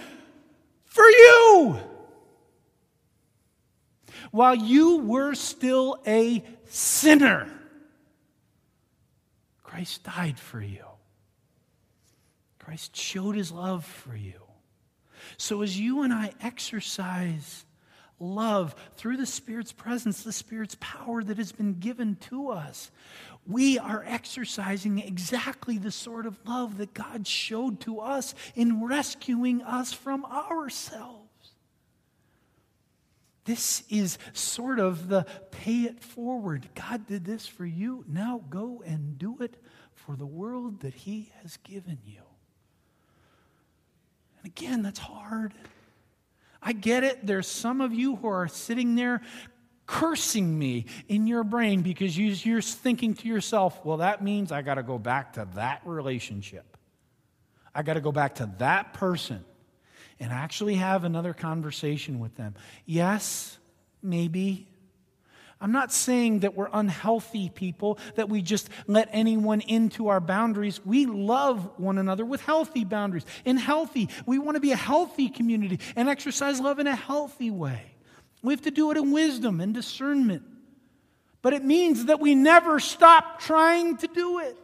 for 0.86 1.04
you. 1.04 1.80
while 4.32 4.56
you 4.56 4.98
were 4.98 5.34
still 5.34 6.00
a 6.06 6.44
sinner. 6.66 7.48
Christ 9.64 10.04
died 10.04 10.40
for 10.40 10.62
you. 10.62 10.86
Christ 12.60 12.96
showed 12.96 13.36
his 13.36 13.52
love 13.52 13.86
for 13.86 14.16
you. 14.16 14.42
So 15.38 15.62
as 15.62 15.80
you 15.80 16.02
and 16.04 16.14
I 16.14 16.32
exercise 16.42 17.66
love 18.20 18.76
through 18.96 19.18
the 19.18 19.26
Spirit's 19.26 19.72
presence, 19.72 20.24
the 20.24 20.32
Spirit's 20.32 20.78
power 20.80 21.24
that 21.24 21.38
has 21.38 21.52
been 21.52 21.80
given 21.80 22.16
to 22.30 22.50
us, 22.50 22.92
we 23.48 23.80
are 23.80 24.04
exercising 24.06 25.00
exactly 25.00 25.78
the 25.78 25.92
sort 25.92 26.26
of 26.26 26.38
love 26.46 26.78
that 26.78 26.94
God 26.94 27.26
showed 27.26 27.80
to 27.82 28.00
us 28.00 28.36
in 28.56 28.86
rescuing 28.86 29.62
us 29.64 29.92
from 29.92 30.26
ourselves. 30.26 31.26
This 33.46 33.82
is 33.90 34.20
sort 34.34 34.80
of 34.80 35.08
the 35.08 35.26
pay 35.50 35.84
it 35.86 36.04
forward. 36.04 36.70
God 36.76 37.08
did 37.08 37.26
this 37.26 37.48
for 37.48 37.66
you. 37.66 38.06
Now 38.08 38.44
go 38.50 38.84
and 38.86 39.18
do 39.18 39.38
it 39.40 39.56
for 39.96 40.16
the 40.16 40.26
world 40.26 40.82
that 40.82 40.94
He 40.94 41.32
has 41.42 41.58
given 41.58 41.98
you. 42.06 42.22
And 44.38 44.52
again, 44.52 44.84
that's 44.84 45.00
hard. 45.00 45.56
I 46.62 46.74
get 46.74 47.04
it. 47.04 47.26
There's 47.26 47.48
some 47.48 47.82
of 47.82 47.94
you 47.94 48.16
who 48.18 48.28
are 48.28 48.48
sitting 48.48 48.96
there 48.96 49.22
cursing 49.86 50.58
me 50.58 50.86
in 51.08 51.26
your 51.26 51.44
brain 51.44 51.82
because 51.82 52.18
you're 52.18 52.62
thinking 52.62 53.16
to 53.16 53.28
yourself, 53.28 53.84
well, 53.84 53.98
that 53.98 54.24
means 54.24 54.52
I 54.52 54.62
got 54.62 54.76
to 54.76 54.84
go 54.84 55.00
back 55.00 55.34
to 55.34 55.48
that 55.56 55.82
relationship. 55.86 56.78
I 57.74 57.82
got 57.82 57.94
to 57.94 58.02
go 58.02 58.12
back 58.12 58.36
to 58.36 58.52
that 58.60 58.94
person 58.94 59.44
and 60.20 60.32
actually 60.32 60.76
have 60.76 61.06
another 61.06 61.34
conversation 61.34 62.20
with 62.20 62.36
them. 62.36 62.56
Yes, 62.86 63.58
maybe. 64.04 64.68
I'm 65.62 65.74
not 65.74 65.92
saying 65.92 66.40
that 66.40 66.56
we're 66.56 66.70
unhealthy 66.72 67.50
people, 67.50 68.00
that 68.16 68.30
we 68.30 68.42
just 68.42 68.70
let 68.88 69.10
anyone 69.12 69.60
into 69.62 70.08
our 70.08 70.22
boundaries. 70.22 70.80
We 70.86 71.06
love 71.06 71.70
one 71.78 71.98
another 71.98 72.26
with 72.26 72.42
healthy 72.42 72.86
boundaries. 72.86 73.26
In 73.44 73.58
healthy, 73.58 74.08
we 74.26 74.40
want 74.40 74.56
to 74.56 74.62
be 74.62 74.72
a 74.72 74.78
healthy 74.78 75.30
community 75.30 75.80
and 75.98 76.08
exercise 76.08 76.62
love 76.62 76.80
in 76.80 76.88
a 76.88 76.96
healthy 76.96 77.52
way. 77.52 77.92
We 78.42 78.54
have 78.54 78.62
to 78.62 78.72
do 78.72 78.90
it 78.92 78.98
in 78.98 79.12
wisdom 79.12 79.60
and 79.60 79.74
discernment. 79.74 80.44
But 81.42 81.54
it 81.54 81.64
means 81.64 82.06
that 82.06 82.22
we 82.22 82.36
never 82.36 82.80
stop 82.80 83.40
trying 83.40 83.98
to 83.98 84.08
do 84.08 84.40
it. 84.40 84.58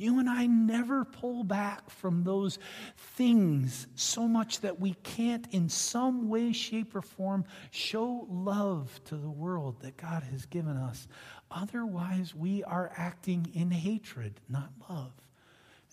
You 0.00 0.18
and 0.18 0.30
I 0.30 0.46
never 0.46 1.04
pull 1.04 1.44
back 1.44 1.90
from 1.90 2.24
those 2.24 2.58
things 2.96 3.86
so 3.96 4.26
much 4.26 4.60
that 4.60 4.80
we 4.80 4.94
can't, 5.02 5.46
in 5.50 5.68
some 5.68 6.30
way, 6.30 6.54
shape, 6.54 6.96
or 6.96 7.02
form, 7.02 7.44
show 7.70 8.26
love 8.30 8.98
to 9.04 9.16
the 9.16 9.28
world 9.28 9.82
that 9.82 9.98
God 9.98 10.22
has 10.22 10.46
given 10.46 10.78
us. 10.78 11.06
Otherwise, 11.50 12.34
we 12.34 12.64
are 12.64 12.90
acting 12.96 13.50
in 13.52 13.70
hatred, 13.70 14.40
not 14.48 14.70
love. 14.88 15.12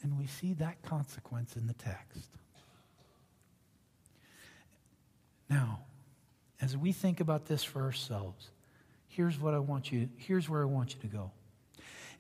And 0.02 0.18
we 0.18 0.26
see 0.26 0.54
that 0.54 0.82
consequence 0.84 1.58
in 1.58 1.68
the 1.68 1.74
text. 1.74 2.30
Now, 5.50 5.82
as 6.62 6.78
we 6.78 6.94
think 6.94 7.20
about 7.20 7.48
this 7.48 7.62
for 7.62 7.82
ourselves, 7.82 8.52
here's 9.10 9.38
what 9.38 9.54
I 9.54 9.60
want 9.60 9.92
you, 9.92 10.08
here's 10.16 10.48
where 10.48 10.62
I 10.62 10.66
want 10.66 10.96
you 10.96 11.02
to 11.02 11.08
go 11.08 11.32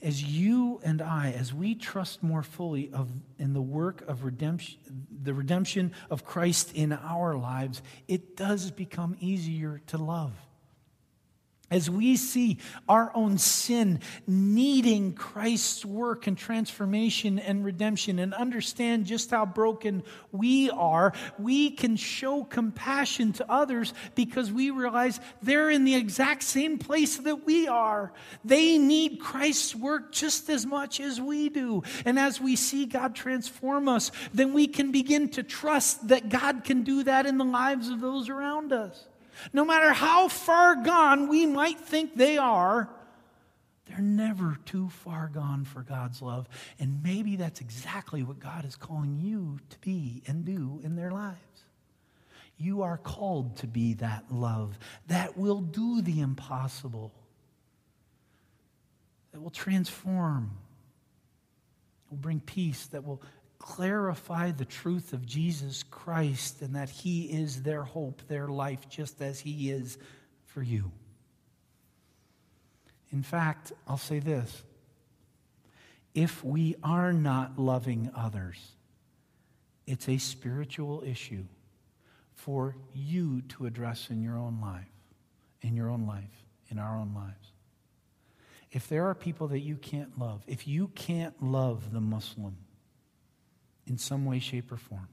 as 0.02 0.24
you 0.24 0.80
and 0.84 1.02
I, 1.02 1.32
as 1.32 1.54
we 1.54 1.76
trust 1.76 2.22
more 2.22 2.44
fully 2.44 2.92
of, 2.94 3.10
in 3.40 3.54
the 3.54 3.62
work 3.62 4.08
of 4.08 4.24
redemption, 4.24 4.78
the 5.24 5.34
redemption 5.34 5.92
of 6.10 6.24
Christ 6.24 6.72
in 6.76 6.94
our 6.94 7.36
lives, 7.36 7.82
it 8.08 8.38
does 8.38 8.72
become 8.72 9.18
easier 9.20 9.82
to 9.88 9.98
love. 9.98 10.34
As 11.70 11.90
we 11.90 12.16
see 12.16 12.60
our 12.88 13.12
own 13.14 13.38
sin 13.38 14.00
needing 14.26 15.14
Christ's 15.14 15.84
work 15.84 16.26
and 16.26 16.38
transformation 16.38 17.40
and 17.40 17.66
redemption 17.66 18.20
and 18.20 18.34
understand 18.34 19.06
just 19.06 19.32
how 19.32 19.46
broken 19.46 20.04
we 20.32 20.70
are, 20.70 21.12
we 21.38 21.72
can 21.72 21.98
show 21.98 22.46
compassion 22.46 23.34
to 23.34 23.52
others 23.52 23.94
because 24.16 24.50
we 24.50 24.72
realize 24.72 25.20
they're 25.42 25.70
in 25.70 25.84
the 25.84 25.96
exact 25.96 26.44
same 26.44 26.78
place 26.78 27.18
that 27.18 27.46
we 27.46 27.68
are. 27.68 28.14
They 28.46 28.78
need 28.78 29.20
Christ's 29.20 29.76
work 29.76 30.14
just 30.14 30.50
as 30.50 30.66
much 30.66 31.02
as 31.02 31.20
we 31.20 31.50
do. 31.50 31.84
And 32.06 32.18
as 32.18 32.40
we 32.40 32.56
see 32.56 32.86
God 32.86 33.14
transform 33.14 33.90
us, 33.90 34.12
then 34.34 34.54
we 34.54 34.68
can 34.68 34.94
begin 34.94 35.28
to 35.32 35.44
trust 35.44 36.08
that 36.08 36.30
God 36.30 36.64
can 36.64 36.84
do 36.84 37.04
that 37.04 37.26
in 37.26 37.38
the 37.38 37.44
lives 37.44 37.90
of 37.90 38.00
those 38.00 38.30
around 38.30 38.72
us. 38.72 39.06
No 39.54 39.66
matter 39.66 39.94
how 39.94 40.28
far 40.28 40.76
gone 40.76 41.28
we 41.28 41.46
might 41.46 41.80
think 41.80 42.16
they 42.16 42.38
are, 42.38 42.90
they're 43.88 44.00
never 44.00 44.58
too 44.66 44.90
far 44.90 45.30
gone 45.34 45.64
for 45.64 45.82
God's 45.82 46.22
love. 46.22 46.48
And 46.80 47.02
maybe 47.04 47.36
that's 47.38 47.62
exactly 47.62 48.24
what 48.24 48.40
God 48.40 48.66
is 48.66 48.76
calling 48.76 49.18
you 49.20 49.60
to 49.70 49.80
be 49.80 50.22
and 50.28 50.44
do 50.44 50.82
in 50.84 50.96
their 50.96 51.12
lives. 51.12 51.38
You 52.58 52.82
are 52.82 52.98
called 52.98 53.58
to 53.58 53.68
be 53.68 53.94
that 53.96 54.26
love 54.32 54.78
that 55.08 55.38
will 55.38 55.62
do 55.62 56.02
the 56.02 56.20
impossible, 56.20 57.14
that 59.32 59.40
will 59.40 59.52
transform, 59.52 60.58
will 62.10 62.18
bring 62.18 62.40
peace, 62.40 62.88
that 62.88 63.06
will 63.06 63.22
clarify 63.60 64.52
the 64.52 64.66
truth 64.66 65.14
of 65.14 65.26
Jesus 65.26 65.84
Christ 65.84 66.62
and 66.62 66.76
that 66.76 66.90
He 66.90 67.26
is 67.26 67.64
their 67.64 67.84
hope, 67.84 68.22
their 68.28 68.48
life, 68.48 68.88
just 68.90 69.22
as 69.22 69.40
He 69.40 69.72
is 69.72 69.98
for 70.46 70.62
you. 70.62 70.92
In 73.12 73.24
fact, 73.24 73.72
I'll 73.88 73.98
say 73.98 74.20
this 74.20 74.64
if 76.14 76.44
we 76.44 76.76
are 76.84 77.14
not 77.14 77.60
loving 77.60 78.12
others, 78.16 78.60
it's 79.86 80.10
a 80.10 80.18
spiritual 80.18 81.04
issue 81.06 81.46
for 82.34 82.76
you 82.94 83.42
to 83.50 83.66
address 83.66 84.10
in 84.10 84.22
your 84.22 84.38
own 84.38 84.60
life, 84.62 84.92
in 85.62 85.76
your 85.76 85.90
own 85.90 86.06
life, 86.06 86.46
in 86.70 86.80
our 86.80 86.98
own 86.98 87.14
lives. 87.14 87.52
If 88.72 88.90
there 88.90 89.08
are 89.08 89.16
people 89.16 89.48
that 89.50 89.60
you 89.60 89.76
can't 89.76 90.20
love, 90.20 90.44
if 90.48 90.68
you 90.68 90.90
can't 90.90 91.42
love 91.42 91.94
the 91.94 92.02
Muslim, 92.02 92.58
in 93.88 93.98
some 93.98 94.26
way, 94.26 94.40
shape, 94.40 94.72
or 94.72 94.78
form. 94.78 95.08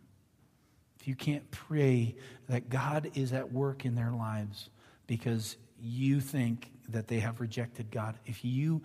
If 1.00 1.08
you 1.08 1.14
can't 1.14 1.50
pray 1.50 2.16
that 2.48 2.68
God 2.68 3.10
is 3.14 3.32
at 3.32 3.52
work 3.52 3.84
in 3.84 3.94
their 3.94 4.10
lives 4.10 4.70
because 5.06 5.56
you 5.80 6.20
think 6.20 6.70
that 6.88 7.08
they 7.08 7.20
have 7.20 7.40
rejected 7.40 7.90
God, 7.90 8.16
if 8.26 8.44
you 8.44 8.82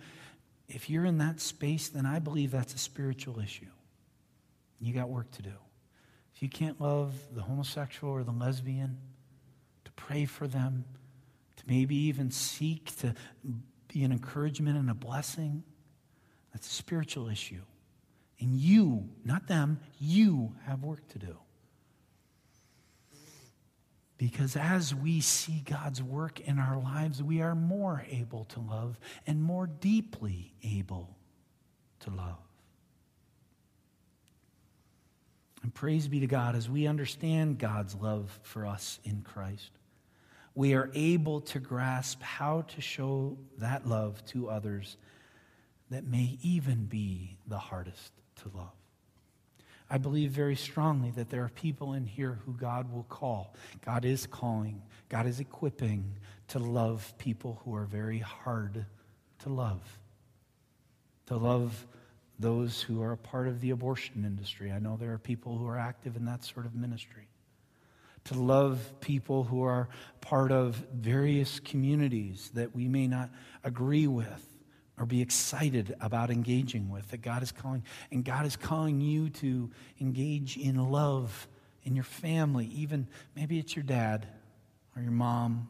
if 0.68 0.88
you're 0.88 1.04
in 1.04 1.18
that 1.18 1.40
space, 1.40 1.88
then 1.88 2.06
I 2.06 2.20
believe 2.20 2.52
that's 2.52 2.74
a 2.74 2.78
spiritual 2.78 3.40
issue. 3.40 3.66
You 4.78 4.94
got 4.94 5.08
work 5.08 5.30
to 5.32 5.42
do. 5.42 5.52
If 6.34 6.42
you 6.42 6.48
can't 6.48 6.80
love 6.80 7.14
the 7.34 7.42
homosexual 7.42 8.12
or 8.12 8.22
the 8.22 8.30
lesbian, 8.30 8.98
to 9.84 9.90
pray 9.92 10.26
for 10.26 10.46
them, 10.46 10.84
to 11.56 11.64
maybe 11.66 11.96
even 11.96 12.30
seek 12.30 12.96
to 12.98 13.14
be 13.92 14.04
an 14.04 14.12
encouragement 14.12 14.78
and 14.78 14.88
a 14.88 14.94
blessing, 14.94 15.64
that's 16.52 16.68
a 16.68 16.72
spiritual 16.72 17.28
issue. 17.28 17.62
And 18.40 18.56
you, 18.56 19.08
not 19.24 19.46
them, 19.46 19.80
you 19.98 20.54
have 20.64 20.82
work 20.82 21.06
to 21.08 21.18
do. 21.18 21.36
Because 24.16 24.56
as 24.56 24.94
we 24.94 25.20
see 25.20 25.62
God's 25.64 26.02
work 26.02 26.40
in 26.40 26.58
our 26.58 26.78
lives, 26.78 27.22
we 27.22 27.40
are 27.40 27.54
more 27.54 28.04
able 28.10 28.44
to 28.46 28.60
love 28.60 28.98
and 29.26 29.42
more 29.42 29.66
deeply 29.66 30.52
able 30.62 31.16
to 32.00 32.10
love. 32.10 32.36
And 35.62 35.74
praise 35.74 36.08
be 36.08 36.20
to 36.20 36.26
God 36.26 36.54
as 36.54 36.68
we 36.68 36.86
understand 36.86 37.58
God's 37.58 37.94
love 37.94 38.40
for 38.42 38.66
us 38.66 38.98
in 39.04 39.22
Christ. 39.22 39.70
We 40.54 40.74
are 40.74 40.90
able 40.94 41.42
to 41.42 41.58
grasp 41.58 42.22
how 42.22 42.62
to 42.62 42.80
show 42.80 43.38
that 43.58 43.86
love 43.86 44.24
to 44.26 44.48
others 44.48 44.96
that 45.90 46.06
may 46.06 46.38
even 46.42 46.86
be 46.86 47.36
the 47.46 47.58
hardest 47.58 48.12
to 48.42 48.56
love. 48.56 48.72
I 49.90 49.98
believe 49.98 50.30
very 50.30 50.54
strongly 50.54 51.10
that 51.12 51.30
there 51.30 51.42
are 51.42 51.48
people 51.48 51.94
in 51.94 52.06
here 52.06 52.38
who 52.46 52.52
God 52.52 52.92
will 52.92 53.02
call. 53.04 53.54
God 53.84 54.04
is 54.04 54.26
calling, 54.26 54.82
God 55.08 55.26
is 55.26 55.40
equipping 55.40 56.16
to 56.48 56.60
love 56.60 57.12
people 57.18 57.60
who 57.64 57.74
are 57.74 57.86
very 57.86 58.20
hard 58.20 58.86
to 59.40 59.48
love. 59.48 59.80
To 61.26 61.36
love 61.36 61.86
those 62.38 62.80
who 62.80 63.02
are 63.02 63.12
a 63.12 63.16
part 63.16 63.48
of 63.48 63.60
the 63.60 63.70
abortion 63.70 64.24
industry. 64.24 64.70
I 64.72 64.78
know 64.78 64.96
there 64.96 65.12
are 65.12 65.18
people 65.18 65.58
who 65.58 65.66
are 65.66 65.78
active 65.78 66.16
in 66.16 66.24
that 66.26 66.44
sort 66.44 66.66
of 66.66 66.74
ministry. 66.74 67.28
To 68.24 68.34
love 68.34 69.00
people 69.00 69.44
who 69.44 69.62
are 69.62 69.88
part 70.20 70.52
of 70.52 70.76
various 70.94 71.58
communities 71.58 72.50
that 72.54 72.74
we 72.74 72.86
may 72.86 73.06
not 73.06 73.30
agree 73.64 74.06
with 74.06 74.49
or 75.00 75.06
be 75.06 75.20
excited 75.20 75.96
about 76.00 76.30
engaging 76.30 76.88
with 76.88 77.10
that 77.10 77.22
God 77.22 77.42
is 77.42 77.50
calling. 77.50 77.82
And 78.12 78.24
God 78.24 78.46
is 78.46 78.54
calling 78.54 79.00
you 79.00 79.30
to 79.30 79.68
engage 80.00 80.56
in 80.56 80.76
love 80.76 81.48
in 81.82 81.96
your 81.96 82.04
family, 82.04 82.66
even 82.66 83.08
maybe 83.34 83.58
it's 83.58 83.74
your 83.74 83.82
dad 83.82 84.28
or 84.94 85.02
your 85.02 85.10
mom 85.10 85.68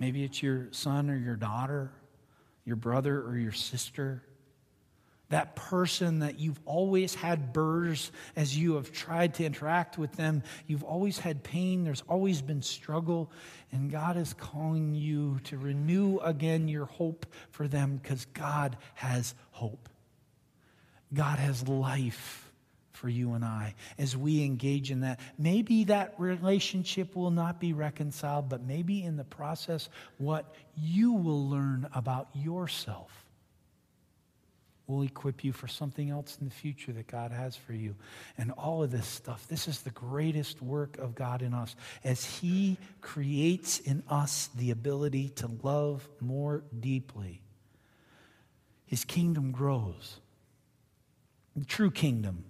Maybe 0.00 0.24
it's 0.24 0.42
your 0.42 0.68
son 0.70 1.10
or 1.10 1.16
your 1.16 1.36
daughter, 1.36 1.92
your 2.64 2.76
brother 2.76 3.20
or 3.22 3.36
your 3.36 3.52
sister. 3.52 4.24
That 5.30 5.56
person 5.56 6.18
that 6.20 6.38
you've 6.38 6.60
always 6.64 7.14
had 7.14 7.52
burrs 7.52 8.12
as 8.36 8.56
you 8.56 8.74
have 8.74 8.92
tried 8.92 9.34
to 9.34 9.44
interact 9.44 9.96
with 9.96 10.12
them. 10.12 10.42
You've 10.66 10.84
always 10.84 11.18
had 11.18 11.42
pain. 11.42 11.84
There's 11.84 12.02
always 12.08 12.42
been 12.42 12.62
struggle. 12.62 13.30
And 13.72 13.90
God 13.90 14.16
is 14.16 14.34
calling 14.34 14.94
you 14.94 15.40
to 15.44 15.56
renew 15.56 16.18
again 16.18 16.68
your 16.68 16.86
hope 16.86 17.26
for 17.50 17.68
them 17.68 18.00
because 18.02 18.24
God 18.26 18.76
has 18.94 19.34
hope. 19.52 19.88
God 21.14 21.38
has 21.38 21.66
life 21.66 22.50
for 22.92 23.08
you 23.08 23.32
and 23.32 23.44
I 23.44 23.74
as 23.98 24.16
we 24.16 24.44
engage 24.44 24.90
in 24.90 25.00
that. 25.00 25.20
Maybe 25.38 25.84
that 25.84 26.14
relationship 26.18 27.16
will 27.16 27.30
not 27.30 27.58
be 27.60 27.72
reconciled, 27.72 28.48
but 28.48 28.62
maybe 28.62 29.04
in 29.04 29.16
the 29.16 29.24
process, 29.24 29.88
what 30.18 30.54
you 30.76 31.12
will 31.12 31.48
learn 31.48 31.88
about 31.94 32.28
yourself 32.34 33.29
will 34.90 35.02
equip 35.02 35.44
you 35.44 35.52
for 35.52 35.68
something 35.68 36.10
else 36.10 36.36
in 36.40 36.48
the 36.48 36.54
future 36.54 36.92
that 36.92 37.06
God 37.06 37.30
has 37.30 37.56
for 37.56 37.72
you. 37.72 37.94
And 38.36 38.50
all 38.52 38.82
of 38.82 38.90
this 38.90 39.06
stuff, 39.06 39.46
this 39.48 39.68
is 39.68 39.80
the 39.80 39.90
greatest 39.90 40.60
work 40.60 40.98
of 40.98 41.14
God 41.14 41.42
in 41.42 41.54
us 41.54 41.76
as 42.04 42.24
He 42.24 42.76
creates 43.00 43.78
in 43.78 44.02
us 44.08 44.50
the 44.56 44.70
ability 44.70 45.30
to 45.36 45.50
love 45.62 46.08
more 46.20 46.64
deeply. 46.78 47.40
His 48.86 49.04
kingdom 49.04 49.52
grows. 49.52 50.18
The 51.56 51.64
true 51.64 51.90
kingdom 51.90 52.44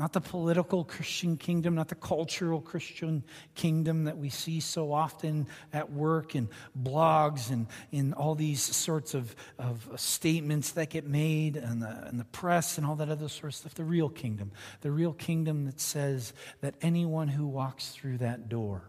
not 0.00 0.14
the 0.14 0.20
political 0.22 0.82
Christian 0.82 1.36
kingdom, 1.36 1.74
not 1.74 1.88
the 1.88 1.94
cultural 1.94 2.62
Christian 2.62 3.22
kingdom 3.54 4.04
that 4.04 4.16
we 4.16 4.30
see 4.30 4.58
so 4.58 4.94
often 4.94 5.46
at 5.74 5.92
work 5.92 6.34
and 6.34 6.48
blogs 6.82 7.50
and 7.50 7.66
in 7.92 8.14
all 8.14 8.34
these 8.34 8.62
sorts 8.62 9.12
of, 9.12 9.36
of 9.58 9.86
statements 9.96 10.72
that 10.72 10.88
get 10.88 11.06
made 11.06 11.58
and 11.58 11.82
the, 11.82 12.06
and 12.06 12.18
the 12.18 12.24
press 12.24 12.78
and 12.78 12.86
all 12.86 12.96
that 12.96 13.10
other 13.10 13.28
sort 13.28 13.52
of 13.52 13.54
stuff. 13.56 13.74
The 13.74 13.84
real 13.84 14.08
kingdom. 14.08 14.52
The 14.80 14.90
real 14.90 15.12
kingdom 15.12 15.66
that 15.66 15.78
says 15.78 16.32
that 16.62 16.76
anyone 16.80 17.28
who 17.28 17.46
walks 17.46 17.90
through 17.90 18.18
that 18.18 18.48
door 18.48 18.82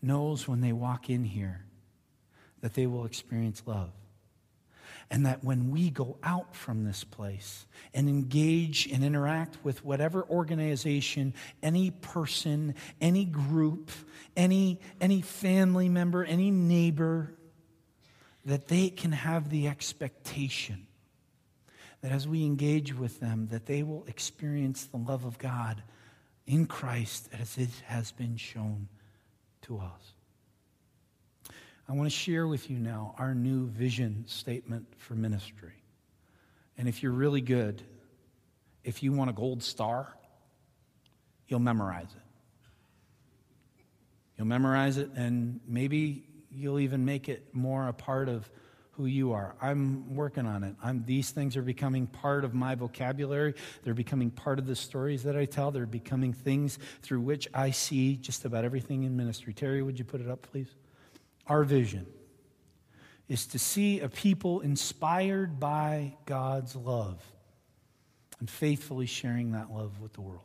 knows 0.00 0.46
when 0.46 0.60
they 0.60 0.72
walk 0.72 1.10
in 1.10 1.24
here 1.24 1.64
that 2.60 2.74
they 2.74 2.86
will 2.86 3.04
experience 3.04 3.64
love 3.66 3.90
and 5.10 5.26
that 5.26 5.42
when 5.42 5.70
we 5.70 5.90
go 5.90 6.16
out 6.22 6.54
from 6.54 6.84
this 6.84 7.02
place 7.02 7.66
and 7.92 8.08
engage 8.08 8.86
and 8.86 9.02
interact 9.02 9.58
with 9.64 9.84
whatever 9.84 10.24
organization, 10.30 11.34
any 11.62 11.90
person, 11.90 12.74
any 13.00 13.24
group, 13.24 13.90
any, 14.36 14.78
any 15.00 15.20
family 15.20 15.88
member, 15.88 16.24
any 16.24 16.50
neighbor, 16.50 17.34
that 18.44 18.68
they 18.68 18.88
can 18.88 19.12
have 19.12 19.50
the 19.50 19.66
expectation 19.66 20.86
that 22.02 22.12
as 22.12 22.26
we 22.26 22.44
engage 22.44 22.94
with 22.94 23.20
them, 23.20 23.48
that 23.50 23.66
they 23.66 23.82
will 23.82 24.04
experience 24.06 24.84
the 24.84 24.96
love 24.96 25.24
of 25.24 25.38
God 25.38 25.82
in 26.46 26.66
Christ 26.66 27.28
as 27.38 27.58
it 27.58 27.70
has 27.86 28.10
been 28.12 28.36
shown 28.36 28.88
to 29.62 29.78
us. 29.78 30.14
I 31.90 31.92
want 31.92 32.08
to 32.08 32.16
share 32.16 32.46
with 32.46 32.70
you 32.70 32.78
now 32.78 33.16
our 33.18 33.34
new 33.34 33.66
vision 33.66 34.22
statement 34.28 34.86
for 34.96 35.16
ministry. 35.16 35.72
And 36.78 36.86
if 36.86 37.02
you're 37.02 37.10
really 37.10 37.40
good, 37.40 37.82
if 38.84 39.02
you 39.02 39.12
want 39.12 39.28
a 39.28 39.32
gold 39.32 39.60
star, 39.60 40.16
you'll 41.48 41.58
memorize 41.58 42.06
it. 42.14 42.22
You'll 44.38 44.46
memorize 44.46 44.98
it, 44.98 45.10
and 45.16 45.58
maybe 45.66 46.28
you'll 46.52 46.78
even 46.78 47.04
make 47.04 47.28
it 47.28 47.52
more 47.52 47.88
a 47.88 47.92
part 47.92 48.28
of 48.28 48.48
who 48.92 49.06
you 49.06 49.32
are. 49.32 49.56
I'm 49.60 50.14
working 50.14 50.46
on 50.46 50.62
it. 50.62 50.76
I'm, 50.80 51.04
these 51.04 51.32
things 51.32 51.56
are 51.56 51.62
becoming 51.62 52.06
part 52.06 52.44
of 52.44 52.54
my 52.54 52.76
vocabulary. 52.76 53.54
They're 53.82 53.94
becoming 53.94 54.30
part 54.30 54.60
of 54.60 54.66
the 54.66 54.76
stories 54.76 55.24
that 55.24 55.36
I 55.36 55.44
tell. 55.44 55.72
They're 55.72 55.86
becoming 55.86 56.34
things 56.34 56.78
through 57.02 57.22
which 57.22 57.48
I 57.52 57.72
see 57.72 58.14
just 58.14 58.44
about 58.44 58.64
everything 58.64 59.02
in 59.02 59.16
ministry. 59.16 59.52
Terry, 59.52 59.82
would 59.82 59.98
you 59.98 60.04
put 60.04 60.20
it 60.20 60.30
up, 60.30 60.42
please? 60.42 60.68
Our 61.46 61.64
vision 61.64 62.06
is 63.28 63.46
to 63.46 63.58
see 63.58 64.00
a 64.00 64.08
people 64.08 64.60
inspired 64.60 65.60
by 65.60 66.16
God's 66.26 66.74
love 66.74 67.22
and 68.40 68.50
faithfully 68.50 69.06
sharing 69.06 69.52
that 69.52 69.70
love 69.70 70.00
with 70.00 70.12
the 70.14 70.20
world. 70.20 70.42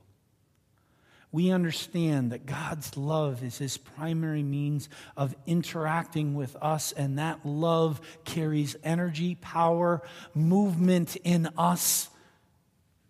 We 1.31 1.51
understand 1.51 2.31
that 2.31 2.45
God's 2.45 2.95
love 2.95 3.43
is 3.43 3.57
his 3.57 3.77
primary 3.77 4.43
means 4.43 4.87
of 5.17 5.35
interacting 5.45 6.33
with 6.33 6.55
us, 6.61 6.91
and 6.93 7.19
that 7.19 7.45
love 7.45 7.99
carries 8.23 8.75
energy, 8.83 9.35
power, 9.35 10.01
movement 10.33 11.17
in 11.23 11.49
us 11.57 12.07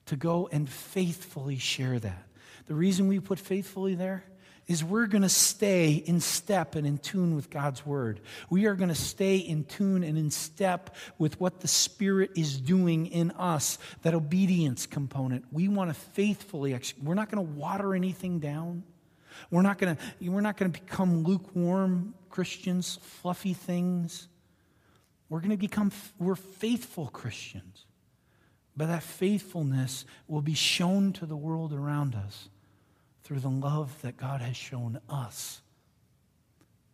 to 0.07 0.15
go 0.15 0.49
and 0.51 0.67
faithfully 0.67 1.57
share 1.57 1.99
that. 1.99 2.27
The 2.65 2.73
reason 2.73 3.07
we 3.07 3.19
put 3.19 3.39
faithfully 3.39 3.93
there 3.93 4.23
is 4.67 4.83
we're 4.83 5.05
going 5.05 5.21
to 5.21 5.29
stay 5.29 5.93
in 5.93 6.19
step 6.19 6.75
and 6.75 6.87
in 6.87 6.97
tune 6.97 7.35
with 7.35 7.49
God's 7.49 7.85
word. 7.85 8.19
We 8.49 8.65
are 8.65 8.75
going 8.75 8.89
to 8.89 8.95
stay 8.95 9.37
in 9.37 9.63
tune 9.65 10.03
and 10.03 10.17
in 10.17 10.31
step 10.31 10.95
with 11.17 11.39
what 11.39 11.59
the 11.59 11.67
Spirit 11.67 12.31
is 12.35 12.59
doing 12.59 13.07
in 13.07 13.31
us, 13.31 13.77
that 14.01 14.13
obedience 14.13 14.87
component. 14.87 15.45
We 15.51 15.67
want 15.67 15.91
to 15.91 15.93
faithfully, 15.93 16.77
we're 17.01 17.13
not 17.13 17.29
going 17.29 17.45
to 17.45 17.53
water 17.53 17.93
anything 17.93 18.39
down. 18.39 18.83
We're 19.51 19.61
not 19.61 19.77
going 19.77 19.95
to, 19.95 20.31
we're 20.31 20.41
not 20.41 20.57
going 20.57 20.71
to 20.71 20.79
become 20.79 21.23
lukewarm 21.23 22.15
Christians, 22.29 22.97
fluffy 23.01 23.53
things. 23.53 24.27
We're 25.29 25.39
going 25.39 25.51
to 25.51 25.57
become, 25.57 25.91
we're 26.17 26.35
faithful 26.35 27.07
Christians. 27.07 27.85
But 28.77 28.87
that 28.87 29.03
faithfulness 29.03 30.05
will 30.27 30.41
be 30.41 30.53
shown 30.53 31.13
to 31.13 31.25
the 31.25 31.37
world 31.37 31.71
around 31.71 32.15
us 32.15 32.49
through 33.25 33.39
the 33.39 33.49
love 33.49 33.91
that 34.03 34.17
God 34.17 34.39
has 34.41 34.55
shown 34.55 34.99
us 35.09 35.61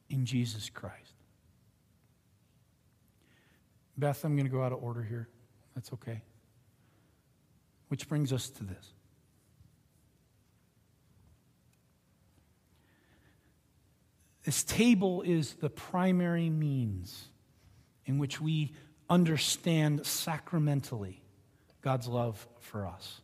in 0.10 0.26
Jesus 0.26 0.70
Christ. 0.70 1.14
Beth, 3.98 4.24
I'm 4.24 4.38
going 4.38 4.46
to 4.46 4.52
go 4.52 4.64
out 4.64 4.72
of 4.72 4.82
order 4.82 5.04
here. 5.04 5.28
That's 5.76 5.92
okay. 5.92 6.22
Which 7.90 8.08
brings 8.08 8.32
us 8.32 8.50
to 8.50 8.64
this. 8.64 8.94
This 14.44 14.64
table 14.64 15.24
is 15.24 15.56
the 15.56 15.70
primary 15.70 16.50
means 16.50 17.26
in 18.06 18.18
which 18.20 18.40
we 18.40 18.72
understand 19.10 20.06
sacramentally 20.06 21.22
God's 21.82 22.08
love 22.08 22.48
for 22.62 22.88
us. 22.88 23.20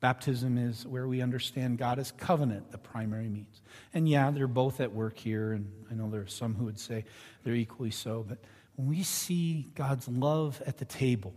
Baptism 0.00 0.58
is 0.58 0.86
where 0.86 1.08
we 1.08 1.20
understand 1.22 1.78
God 1.78 1.98
as 1.98 2.12
covenant, 2.12 2.70
the 2.70 2.78
primary 2.78 3.28
means. 3.28 3.62
And 3.92 4.08
yeah, 4.08 4.30
they're 4.30 4.46
both 4.46 4.80
at 4.80 4.92
work 4.92 5.18
here, 5.18 5.52
and 5.52 5.70
I 5.90 5.94
know 5.94 6.08
there 6.08 6.20
are 6.20 6.28
some 6.28 6.54
who 6.54 6.66
would 6.66 6.78
say 6.78 7.04
they're 7.42 7.54
equally 7.54 7.90
so, 7.90 8.24
but 8.26 8.38
when 8.76 8.88
we 8.88 9.02
see 9.02 9.68
God's 9.74 10.06
love 10.06 10.62
at 10.66 10.78
the 10.78 10.84
table, 10.84 11.34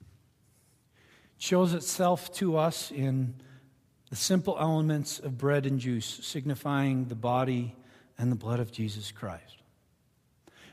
it 0.00 1.42
shows 1.42 1.74
itself 1.74 2.32
to 2.34 2.56
us 2.56 2.90
in 2.90 3.34
the 4.08 4.16
simple 4.16 4.56
elements 4.58 5.18
of 5.18 5.36
bread 5.36 5.66
and 5.66 5.78
juice, 5.78 6.06
signifying 6.22 7.04
the 7.04 7.14
body 7.14 7.76
and 8.16 8.32
the 8.32 8.36
blood 8.36 8.60
of 8.60 8.72
Jesus 8.72 9.12
Christ. 9.12 9.58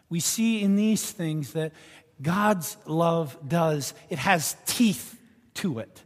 We 0.10 0.22
see 0.22 0.62
in 0.62 0.78
these 0.78 1.12
things 1.12 1.52
that 1.54 1.74
God's 2.22 2.78
love 2.86 3.38
does, 3.46 3.94
it 4.10 4.18
has 4.18 4.56
teeth 4.66 5.20
to 5.56 5.80
it 5.80 6.04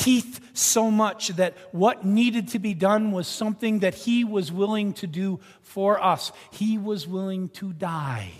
teeth 0.00 0.40
so 0.54 0.90
much 0.90 1.28
that 1.28 1.54
what 1.72 2.04
needed 2.04 2.48
to 2.48 2.58
be 2.58 2.72
done 2.74 3.12
was 3.12 3.28
something 3.28 3.80
that 3.80 3.94
he 3.94 4.24
was 4.24 4.50
willing 4.50 4.94
to 4.94 5.06
do 5.06 5.40
for 5.60 6.02
us. 6.02 6.32
He 6.50 6.78
was 6.78 7.06
willing 7.06 7.50
to 7.50 7.72
die 7.72 8.32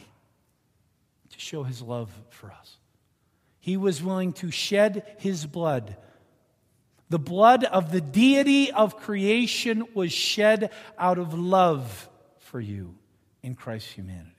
to 1.29 1.39
show 1.39 1.63
his 1.63 1.83
love 1.83 2.11
for 2.31 2.51
us. 2.51 2.79
He 3.61 3.77
was 3.77 4.03
willing 4.03 4.33
to 4.35 4.51
shed 4.51 5.17
his 5.19 5.45
blood. 5.45 5.97
The 7.11 7.19
blood 7.19 7.65
of 7.65 7.93
the 7.93 8.01
deity 8.01 8.73
of 8.73 8.97
creation 8.97 9.85
was 9.93 10.13
shed 10.13 10.71
out 10.99 11.19
of 11.19 11.35
love 11.35 12.09
for 12.39 12.59
you 12.59 12.95
in 13.43 13.55
Christ's 13.55 13.91
humanity. 13.91 14.31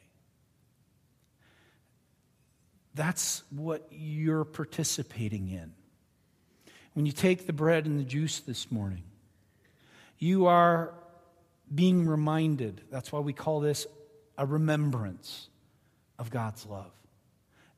That's 2.96 3.44
what 3.52 3.88
you're 3.92 4.44
participating 4.44 5.50
in. 5.50 5.74
When 6.94 7.06
you 7.06 7.12
take 7.12 7.46
the 7.48 7.54
bread 7.54 7.86
and 7.86 8.00
the 8.00 8.04
juice 8.04 8.40
this 8.42 8.72
morning, 8.72 9.04
you 10.20 10.48
are 10.48 10.94
being 11.74 12.06
reminded. 12.06 12.82
That's 12.92 13.12
why 13.12 13.20
we 13.20 13.34
call 13.34 13.60
this 13.62 13.88
a 14.38 14.46
remembrance 14.46 15.48
of 16.20 16.30
God's 16.30 16.66
love 16.66 16.92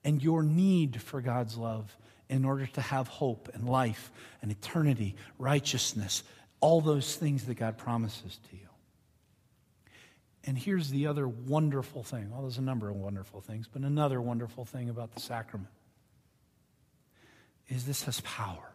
and 0.03 0.21
your 0.21 0.43
need 0.43 1.01
for 1.01 1.21
God's 1.21 1.57
love 1.57 1.95
in 2.29 2.45
order 2.45 2.65
to 2.65 2.81
have 2.81 3.07
hope 3.07 3.49
and 3.53 3.69
life 3.69 4.11
and 4.41 4.51
eternity, 4.51 5.15
righteousness, 5.37 6.23
all 6.59 6.81
those 6.81 7.15
things 7.15 7.45
that 7.45 7.55
God 7.55 7.77
promises 7.77 8.39
to 8.49 8.55
you. 8.55 8.67
And 10.45 10.57
here's 10.57 10.89
the 10.89 11.07
other 11.07 11.27
wonderful 11.27 12.03
thing. 12.03 12.29
Well, 12.31 12.41
there's 12.41 12.57
a 12.57 12.61
number 12.61 12.89
of 12.89 12.95
wonderful 12.95 13.39
things, 13.39 13.69
but 13.71 13.83
another 13.83 14.19
wonderful 14.21 14.65
thing 14.65 14.89
about 14.89 15.13
the 15.13 15.21
sacrament 15.21 15.69
is 17.69 17.85
this 17.85 18.03
has 18.03 18.19
power. 18.21 18.72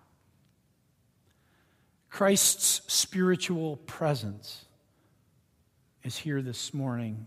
Christ's 2.11 2.83
spiritual 2.93 3.77
presence 3.77 4.65
is 6.03 6.17
here 6.17 6.43
this 6.43 6.73
morning 6.73 7.27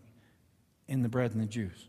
in 0.88 1.04
the 1.04 1.10
bread 1.10 1.32
and 1.32 1.42
the 1.42 1.46
juice. 1.46 1.88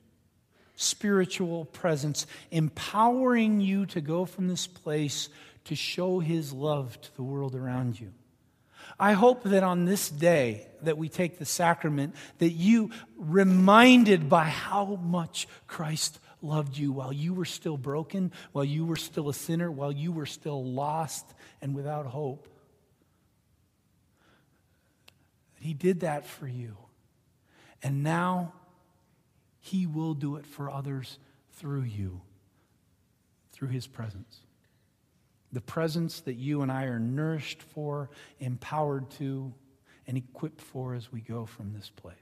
Spiritual 0.77 1.65
presence, 1.67 2.27
empowering 2.51 3.61
you 3.61 3.87
to 3.87 4.01
go 4.01 4.25
from 4.25 4.49
this 4.49 4.67
place 4.67 5.29
to 5.65 5.75
show 5.75 6.19
his 6.19 6.53
love 6.53 7.01
to 7.01 7.17
the 7.17 7.23
world 7.23 7.55
around 7.55 7.99
you. 7.99 8.13
I 8.99 9.13
hope 9.13 9.45
that 9.45 9.63
on 9.63 9.85
this 9.85 10.09
day 10.09 10.67
that 10.83 10.99
we 10.99 11.09
take 11.09 11.39
the 11.39 11.45
sacrament, 11.45 12.15
that 12.39 12.51
you, 12.51 12.91
reminded 13.17 14.29
by 14.29 14.45
how 14.45 14.97
much 15.03 15.49
Christ 15.67 16.19
loved 16.43 16.77
you 16.77 16.93
while 16.93 17.13
you 17.13 17.33
were 17.33 17.45
still 17.45 17.77
broken, 17.77 18.33
while 18.53 18.65
you 18.65 18.85
were 18.85 18.97
still 18.97 19.29
a 19.29 19.35
sinner, 19.35 19.71
while 19.71 19.93
you 19.93 20.13
were 20.13 20.27
still 20.27 20.65
lost 20.65 21.25
and 21.61 21.75
without 21.75 22.07
hope. 22.07 22.49
He 25.63 25.75
did 25.75 26.01
that 26.01 26.27
for 26.27 26.49
you. 26.49 26.77
And 27.85 28.03
now 28.03 28.53
he 29.61 29.87
will 29.87 30.15
do 30.15 30.35
it 30.35 30.45
for 30.45 30.69
others 30.69 31.21
through 31.53 31.83
you, 31.83 32.21
through 33.53 33.69
his 33.69 33.87
presence. 33.87 34.41
The 35.53 35.61
presence 35.61 36.21
that 36.23 36.35
you 36.35 36.63
and 36.63 36.73
I 36.73 36.87
are 36.87 36.99
nourished 36.99 37.63
for, 37.63 38.11
empowered 38.41 39.09
to, 39.13 39.55
and 40.09 40.17
equipped 40.17 40.61
for 40.61 40.95
as 40.95 41.13
we 41.13 41.21
go 41.21 41.47
from 41.47 41.73
this 41.73 41.91
place. 41.91 42.17